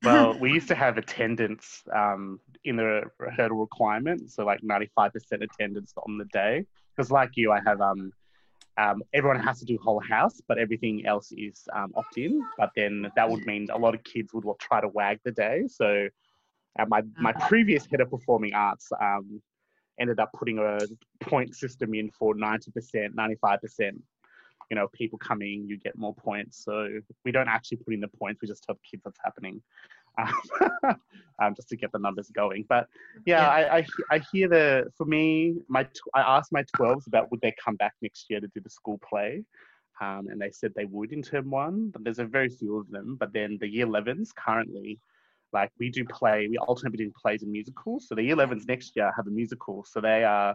well, 0.03 0.37
we 0.39 0.51
used 0.51 0.67
to 0.67 0.75
have 0.75 0.97
attendance 0.97 1.83
um, 1.95 2.39
in 2.65 2.75
the 2.75 3.03
hurdle 3.35 3.57
requirement, 3.57 4.31
so 4.31 4.43
like 4.45 4.61
95% 4.61 5.11
attendance 5.41 5.93
on 6.05 6.17
the 6.17 6.25
day. 6.25 6.65
Because 6.95 7.11
like 7.11 7.31
you, 7.35 7.51
I 7.51 7.59
have 7.65 7.81
um, 7.81 8.11
um, 8.77 9.01
everyone 9.13 9.39
has 9.39 9.59
to 9.59 9.65
do 9.65 9.77
whole 9.81 9.99
house, 9.99 10.41
but 10.47 10.57
everything 10.57 11.05
else 11.05 11.31
is 11.31 11.67
um, 11.73 11.91
opt-in. 11.95 12.41
But 12.57 12.71
then 12.75 13.11
that 13.15 13.29
would 13.29 13.45
mean 13.45 13.67
a 13.71 13.77
lot 13.77 13.95
of 13.95 14.03
kids 14.03 14.33
would 14.33 14.45
try 14.59 14.81
to 14.81 14.87
wag 14.87 15.19
the 15.23 15.31
day. 15.31 15.63
So 15.67 16.07
uh, 16.79 16.85
my 16.87 17.01
my 17.17 17.33
previous 17.33 17.85
head 17.87 18.01
of 18.01 18.11
performing 18.11 18.53
arts 18.53 18.89
um, 19.01 19.41
ended 19.99 20.19
up 20.19 20.31
putting 20.33 20.59
a 20.59 20.77
point 21.21 21.55
system 21.55 21.95
in 21.95 22.11
for 22.11 22.35
90%, 22.35 23.15
95%. 23.15 23.99
You 24.69 24.75
know, 24.75 24.87
people 24.93 25.17
coming, 25.17 25.65
you 25.67 25.77
get 25.77 25.97
more 25.97 26.13
points. 26.13 26.63
So 26.63 26.99
we 27.23 27.31
don't 27.31 27.47
actually 27.47 27.77
put 27.77 27.93
in 27.93 28.01
the 28.01 28.09
points; 28.09 28.41
we 28.41 28.47
just 28.47 28.63
tell 28.63 28.75
the 28.75 28.81
kids 28.89 29.05
what's 29.05 29.19
happening, 29.23 29.61
um, 30.17 30.95
um, 31.41 31.55
just 31.55 31.69
to 31.69 31.75
get 31.77 31.91
the 31.91 31.99
numbers 31.99 32.29
going. 32.33 32.65
But 32.67 32.87
yeah, 33.25 33.41
Yeah. 33.41 33.49
I, 33.49 33.77
I 33.77 33.85
I 34.11 34.19
hear 34.31 34.47
the 34.49 34.85
for 34.97 35.05
me, 35.05 35.55
my 35.67 35.83
tw- 35.83 36.13
I 36.13 36.21
asked 36.21 36.51
my 36.51 36.63
12s 36.77 37.07
about 37.07 37.31
would 37.31 37.41
they 37.41 37.53
come 37.63 37.75
back 37.75 37.93
next 38.01 38.25
year 38.29 38.39
to 38.39 38.47
do 38.47 38.61
the 38.61 38.69
school 38.69 38.99
play, 39.07 39.43
um, 40.01 40.27
and 40.29 40.39
they 40.41 40.51
said 40.51 40.73
they 40.75 40.85
would 40.85 41.11
in 41.11 41.21
term 41.21 41.49
one. 41.49 41.89
But 41.89 42.03
there's 42.03 42.19
a 42.19 42.25
very 42.25 42.49
few 42.49 42.77
of 42.77 42.89
them. 42.89 43.17
But 43.19 43.33
then 43.33 43.57
the 43.59 43.67
year 43.67 43.85
11s 43.85 44.31
currently. 44.35 44.99
Like 45.53 45.71
we 45.79 45.89
do 45.89 46.03
play, 46.03 46.47
we 46.49 46.57
alternately 46.57 46.97
doing 46.97 47.13
plays 47.21 47.41
and 47.41 47.51
musicals. 47.53 48.09
So 48.09 48.15
the 48.15 48.21
year 48.21 48.35
11s 48.35 48.67
next 48.67 48.97
year 48.97 49.13
have 49.15 49.27
a 49.27 49.31
musical. 49.31 49.85
So 49.85 50.01
they 50.01 50.25
are 50.25 50.53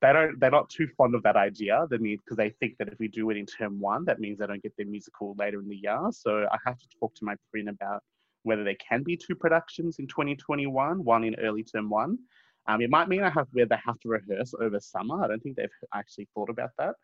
they 0.00 0.12
don't 0.12 0.38
they're 0.38 0.50
not 0.50 0.68
too 0.68 0.86
fond 0.96 1.14
of 1.14 1.22
that 1.22 1.36
idea 1.36 1.86
they 1.90 1.98
mean 1.98 2.18
because 2.18 2.36
they 2.36 2.50
think 2.60 2.76
that 2.78 2.88
if 2.88 2.98
we 2.98 3.08
do 3.08 3.30
it 3.30 3.36
in 3.36 3.46
term 3.46 3.80
one 3.80 4.04
that 4.04 4.20
means 4.20 4.38
they 4.38 4.46
don't 4.46 4.62
get 4.62 4.72
their 4.76 4.86
musical 4.86 5.34
later 5.38 5.60
in 5.60 5.68
the 5.68 5.76
year 5.76 5.98
so 6.10 6.46
i 6.52 6.56
have 6.64 6.78
to 6.78 6.86
talk 7.00 7.14
to 7.14 7.24
my 7.24 7.34
friend 7.50 7.68
about 7.68 8.02
whether 8.48 8.64
there 8.64 8.76
can 8.76 9.02
be 9.02 9.16
two 9.16 9.34
productions 9.34 9.98
in 9.98 10.06
2021 10.06 11.04
one 11.04 11.24
in 11.24 11.34
early 11.36 11.62
term 11.62 11.88
one 11.88 12.18
um, 12.66 12.80
it 12.80 12.90
might 12.90 13.08
mean 13.08 13.22
i 13.22 13.30
have 13.30 13.46
where 13.52 13.66
they 13.66 13.78
have 13.84 13.98
to 14.00 14.08
rehearse 14.08 14.54
over 14.60 14.80
summer 14.80 15.24
i 15.24 15.28
don't 15.28 15.42
think 15.42 15.56
they've 15.56 15.68
actually 15.94 16.28
thought 16.34 16.50
about 16.50 16.70
that 16.78 16.94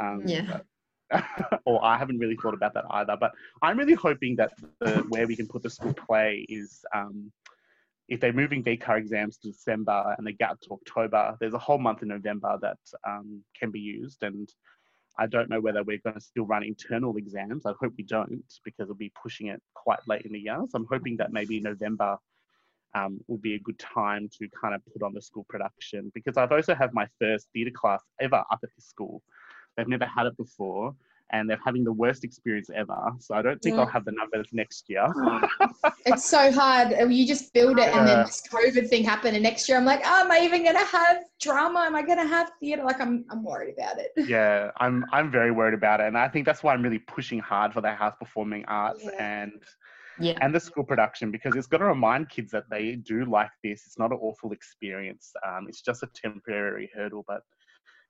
um, 0.00 0.22
Yeah. 0.24 0.60
or 1.64 1.82
i 1.84 1.96
haven't 1.96 2.18
really 2.18 2.36
thought 2.36 2.54
about 2.54 2.74
that 2.74 2.84
either 2.90 3.16
but 3.18 3.32
i'm 3.62 3.78
really 3.78 3.94
hoping 3.94 4.36
that 4.36 4.52
the, 4.80 4.98
where 5.08 5.26
we 5.26 5.36
can 5.36 5.46
put 5.46 5.62
the 5.62 5.70
school 5.70 5.94
play 5.94 6.44
is 6.48 6.84
um, 6.94 7.32
if 8.08 8.20
they're 8.20 8.32
moving 8.32 8.64
VCAA 8.64 8.98
exams 8.98 9.36
to 9.38 9.48
December 9.48 10.14
and 10.16 10.26
they 10.26 10.32
get 10.32 10.60
to 10.62 10.70
October, 10.70 11.36
there's 11.40 11.54
a 11.54 11.58
whole 11.58 11.78
month 11.78 12.02
in 12.02 12.08
November 12.08 12.58
that 12.62 12.78
um, 13.06 13.42
can 13.58 13.70
be 13.70 13.80
used. 13.80 14.22
And 14.22 14.48
I 15.18 15.26
don't 15.26 15.50
know 15.50 15.60
whether 15.60 15.82
we're 15.82 15.98
going 15.98 16.14
to 16.14 16.20
still 16.20 16.46
run 16.46 16.62
internal 16.62 17.16
exams. 17.16 17.66
I 17.66 17.72
hope 17.80 17.92
we 17.96 18.04
don't 18.04 18.42
because 18.64 18.86
we'll 18.86 18.94
be 18.94 19.12
pushing 19.20 19.48
it 19.48 19.60
quite 19.74 19.98
late 20.06 20.22
in 20.22 20.32
the 20.32 20.38
year. 20.38 20.58
So 20.68 20.76
I'm 20.76 20.86
hoping 20.90 21.16
that 21.16 21.32
maybe 21.32 21.60
November 21.60 22.16
um, 22.94 23.20
will 23.26 23.38
be 23.38 23.54
a 23.54 23.58
good 23.58 23.78
time 23.78 24.28
to 24.38 24.48
kind 24.60 24.74
of 24.74 24.82
put 24.92 25.02
on 25.02 25.12
the 25.12 25.20
school 25.20 25.44
production 25.48 26.10
because 26.14 26.36
I've 26.36 26.52
also 26.52 26.74
have 26.74 26.94
my 26.94 27.06
first 27.20 27.48
theatre 27.52 27.72
class 27.74 28.02
ever 28.20 28.36
up 28.36 28.60
at 28.62 28.70
this 28.76 28.86
school. 28.86 29.22
They've 29.76 29.88
never 29.88 30.06
had 30.06 30.26
it 30.26 30.36
before 30.36 30.94
and 31.32 31.48
they're 31.48 31.60
having 31.64 31.84
the 31.84 31.92
worst 31.92 32.24
experience 32.24 32.70
ever. 32.74 32.96
So 33.18 33.34
I 33.34 33.42
don't 33.42 33.60
think 33.60 33.74
Yeah. 33.76 33.82
I'll 33.82 33.86
have 33.88 34.04
the 34.04 34.12
numbers 34.12 34.48
next 34.52 34.88
year. 34.88 35.06
It's 36.06 36.24
so 36.24 36.50
hard. 36.50 36.90
You 37.10 37.26
just 37.26 37.52
build 37.52 37.78
it, 37.78 37.88
and 37.94 38.06
then 38.08 38.24
this 38.24 38.42
COVID 38.50 38.88
thing 38.88 39.04
happened, 39.04 39.34
and 39.36 39.42
next 39.42 39.68
year 39.68 39.76
I'm 39.78 39.84
like, 39.84 40.00
oh, 40.04 40.20
am 40.24 40.30
I 40.30 40.40
even 40.40 40.64
gonna 40.64 40.84
have 40.84 41.18
drama? 41.40 41.80
Am 41.80 41.94
I 41.94 42.02
gonna 42.02 42.26
have 42.26 42.50
theatre? 42.60 42.82
Like 42.84 43.00
I'm, 43.00 43.24
I'm 43.30 43.42
worried 43.44 43.74
about 43.76 43.98
it. 43.98 44.12
yeah, 44.28 44.70
I'm 44.78 45.04
I'm 45.12 45.30
very 45.30 45.50
worried 45.50 45.74
about 45.74 46.00
it, 46.00 46.06
and 46.06 46.16
I 46.16 46.28
think 46.28 46.46
that's 46.46 46.62
why 46.62 46.72
I'm 46.74 46.82
really 46.82 47.00
pushing 47.00 47.38
hard 47.40 47.72
for 47.74 47.80
the 47.80 47.90
house 47.92 48.14
performing 48.18 48.64
arts 48.66 49.02
Yeah. 49.04 49.10
and 49.42 49.52
Yeah. 50.20 50.38
and 50.40 50.54
the 50.54 50.60
school 50.60 50.84
production 50.84 51.30
because 51.30 51.54
it's 51.56 51.66
got 51.68 51.78
to 51.78 51.84
remind 51.84 52.28
kids 52.30 52.50
that 52.52 52.64
they 52.70 52.96
do 52.96 53.24
like 53.24 53.50
this. 53.62 53.84
It's 53.86 53.98
not 53.98 54.10
an 54.12 54.18
awful 54.20 54.52
experience. 54.52 55.32
Um, 55.46 55.66
it's 55.68 55.82
just 55.82 56.02
a 56.02 56.08
temporary 56.24 56.90
hurdle, 56.94 57.24
but 57.28 57.42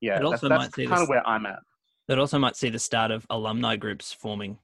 yeah, 0.01 0.13
It 0.13 0.23
that's, 0.23 0.25
also 0.25 0.49
that's 0.49 0.65
might 0.79 0.87
kind 0.89 0.91
this- 0.93 1.03
of 1.03 1.09
where 1.09 1.27
I'm 1.27 1.45
at. 1.47 1.59
That 2.09 2.19
also 2.19 2.39
might 2.39 2.57
see 2.57 2.71
the 2.71 2.79
start 2.79 3.11
of 3.11 3.27
alumni 3.31 3.77
groups 3.77 4.13
forming. 4.13 4.59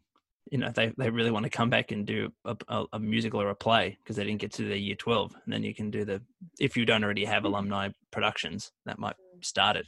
You 0.50 0.59
know, 0.59 0.70
they, 0.70 0.92
they 0.98 1.11
really 1.11 1.30
want 1.30 1.44
to 1.44 1.50
come 1.50 1.70
back 1.70 1.90
and 1.90 2.07
do 2.07 2.33
a, 2.44 2.57
a, 2.68 2.85
a 2.94 2.98
musical 2.98 3.40
or 3.40 3.50
a 3.50 3.54
play 3.54 3.98
because 4.02 4.16
they 4.16 4.24
didn't 4.24 4.40
get 4.40 4.52
to 4.54 4.66
their 4.66 4.76
year 4.76 4.94
12. 4.94 5.35
And 5.44 5.52
then 5.52 5.62
you 5.62 5.74
can 5.74 5.90
do 5.90 6.04
the, 6.04 6.22
if 6.59 6.76
you 6.76 6.85
don't 6.85 7.04
already 7.04 7.24
have 7.24 7.44
alumni 7.44 7.90
productions, 8.11 8.72
that 8.87 8.98
might 8.98 9.16
start 9.40 9.76
it. 9.76 9.87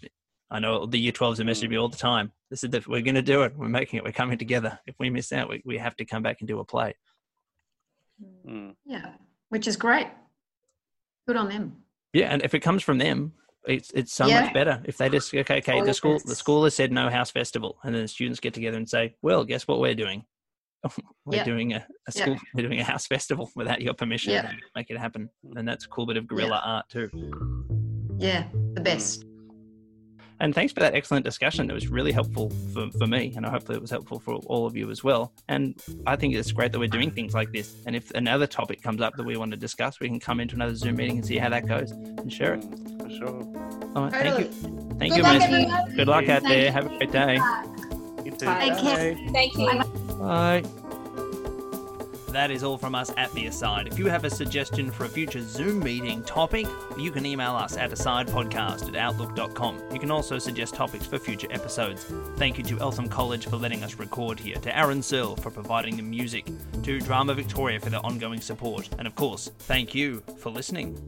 I 0.51 0.61
know 0.61 0.87
the 0.87 0.99
year 0.99 1.12
12s 1.12 1.40
are 1.40 1.45
messaging 1.45 1.71
me 1.71 1.79
all 1.79 1.88
the 1.88 1.97
time. 1.97 2.33
This 2.51 2.62
is 2.62 2.71
that 2.71 2.87
we're 2.87 3.03
going 3.03 3.16
to 3.16 3.23
do 3.23 3.42
it. 3.42 3.57
We're 3.57 3.69
making 3.69 3.99
it. 3.99 4.05
We're 4.05 4.12
coming 4.12 4.38
together. 4.38 4.79
If 4.87 4.95
we 4.99 5.11
miss 5.11 5.33
out, 5.33 5.49
we, 5.49 5.62
we 5.64 5.79
have 5.79 5.97
to 5.97 6.05
come 6.05 6.23
back 6.23 6.37
and 6.40 6.49
do 6.49 6.61
a 6.61 6.64
play. 6.64 6.95
Mm. 8.49 8.75
Yeah, 8.85 9.12
which 9.49 9.66
is 9.66 9.77
great. 9.77 10.07
Good 11.27 11.37
on 11.37 11.49
them. 11.49 11.77
Yeah, 12.12 12.29
and 12.29 12.42
if 12.42 12.55
it 12.55 12.61
comes 12.61 12.83
from 12.83 12.99
them, 12.99 13.33
it's 13.67 13.91
it's 13.93 14.13
so 14.13 14.27
Yeah. 14.27 14.43
much 14.43 14.53
better. 14.55 14.81
If 14.85 14.97
they 14.97 15.09
just 15.09 15.35
okay, 15.35 15.59
okay, 15.59 15.81
the 15.83 15.95
school 15.95 16.19
the 16.25 16.35
school 16.35 16.65
has 16.65 16.75
said 16.75 16.93
no 16.93 17.09
house 17.11 17.31
festival, 17.31 17.79
and 17.83 17.95
then 17.95 18.03
the 18.03 18.09
students 18.09 18.41
get 18.41 18.55
together 18.55 18.77
and 18.77 18.89
say, 18.89 19.15
well, 19.23 19.45
guess 19.45 19.67
what 19.69 19.81
we're 19.81 19.95
doing? 19.95 20.25
we're 21.25 21.37
Yeah. 21.39 21.45
doing 21.45 21.73
a, 21.73 21.77
a 21.77 22.13
Yeah. 22.15 22.23
school, 22.23 22.37
we're 22.55 22.67
doing 22.69 22.81
a 22.81 22.85
house 22.85 23.07
festival 23.07 23.51
without 23.57 23.83
your 23.83 23.95
permission. 23.95 24.33
Yeah. 24.33 24.53
Make 24.75 24.91
it 24.91 24.99
happen, 24.99 25.31
and 25.57 25.67
that's 25.67 25.85
a 25.85 25.89
cool 25.89 26.07
bit 26.07 26.17
of 26.17 26.27
guerrilla 26.27 26.61
art 26.65 26.89
too. 26.89 27.11
Yeah, 28.19 28.45
the 28.75 28.81
best. 28.81 29.25
And 30.39 30.55
thanks 30.55 30.71
for 30.75 30.81
that 30.81 30.95
excellent 30.95 31.25
discussion. 31.25 31.71
It 31.71 31.73
was 31.73 31.89
really 31.89 32.13
helpful 32.13 32.51
for, 32.75 32.91
for 32.99 33.07
me, 33.07 33.33
and 33.37 33.47
hopefully 33.47 33.77
it 33.77 33.81
was 33.81 33.91
helpful 33.91 34.21
for 34.21 34.35
all 34.47 34.67
of 34.67 34.77
you 34.77 34.91
as 34.91 35.03
well. 35.03 35.33
And 35.49 35.81
I 36.07 36.17
think 36.17 36.35
it's 36.35 36.53
great 36.53 36.73
that 36.73 36.79
we're 36.79 36.89
doing 36.89 37.11
things 37.11 37.33
like 37.33 37.53
this. 37.53 37.83
And 37.87 37.97
if 37.97 38.11
another 38.11 38.47
topic 38.47 38.83
comes 38.83 39.01
up 39.01 39.15
that 39.17 39.25
we 39.25 39.39
want 39.39 39.53
to 39.53 39.57
discuss, 39.57 39.99
we 39.99 40.09
can 40.09 40.21
come 40.21 40.41
into 40.41 40.55
another 40.55 40.75
Zoom 40.75 40.97
meeting 40.97 41.17
and 41.17 41.27
see 41.27 41.39
how 41.39 41.49
that 41.49 41.67
goes 41.67 41.91
and 41.93 42.31
share 42.31 42.53
it. 42.55 42.67
For 43.09 43.14
sure. 43.14 43.29
All 43.95 44.05
right, 44.05 44.12
thank 44.12 44.38
you. 44.38 44.77
Thank 44.99 45.12
Good 45.12 45.16
you, 45.19 45.23
luck, 45.23 45.51
Miss. 45.51 45.95
Good 45.95 46.09
luck 46.09 46.29
out 46.29 46.42
Thank 46.42 46.49
there. 46.49 46.64
you. 46.64 46.73
Have 46.73 46.87
a 46.87 46.97
great 46.97 47.12
day. 47.12 47.35
You 48.25 48.31
too. 48.33 48.47
Bye. 48.47 48.71
Take. 48.71 49.16
Bye. 49.16 49.31
Thank 49.33 49.57
you. 49.57 50.14
Bye. 50.14 50.62
That 52.37 52.51
is 52.51 52.64
all 52.64 52.77
from 52.77 52.95
us 52.95 53.11
at 53.16 53.33
The 53.33 53.47
Aside. 53.47 53.87
If 53.87 53.99
you 53.99 54.09
have 54.09 54.25
a 54.25 54.31
suggestion 54.31 54.90
for 54.90 55.05
a 55.05 55.09
future 55.09 55.40
Zoom 55.40 55.79
meeting 55.79 56.23
topic, 56.25 56.66
you 56.99 57.11
can 57.11 57.25
email 57.25 57.53
us 57.53 57.79
at 57.79 57.90
asidepodcast 57.92 58.88
at 58.88 58.97
outlook.com. 58.97 59.81
You 59.90 59.99
can 59.99 60.11
also 60.11 60.38
suggest 60.38 60.75
topics 60.75 61.07
for 61.07 61.19
future 61.19 61.49
episodes. 61.51 62.05
Thank 62.37 62.59
you 62.59 62.64
to 62.64 62.79
Eltham 62.81 63.09
College 63.09 63.47
for 63.47 63.57
letting 63.57 63.83
us 63.83 63.95
record 63.95 64.38
here, 64.38 64.57
to 64.57 64.77
Aaron 64.77 65.03
Searle 65.03 65.37
for 65.37 65.51
providing 65.51 65.97
the 65.97 66.03
music, 66.03 66.47
to 66.83 67.01
Drama 67.01 67.33
Victoria 67.33 67.81
for 67.81 67.88
their 67.88 68.05
ongoing 68.05 68.42
support, 68.42 68.90
and 68.99 69.07
of 69.07 69.14
course, 69.14 69.51
thank 69.61 69.95
you 69.95 70.23
for 70.38 70.51
listening. 70.51 71.01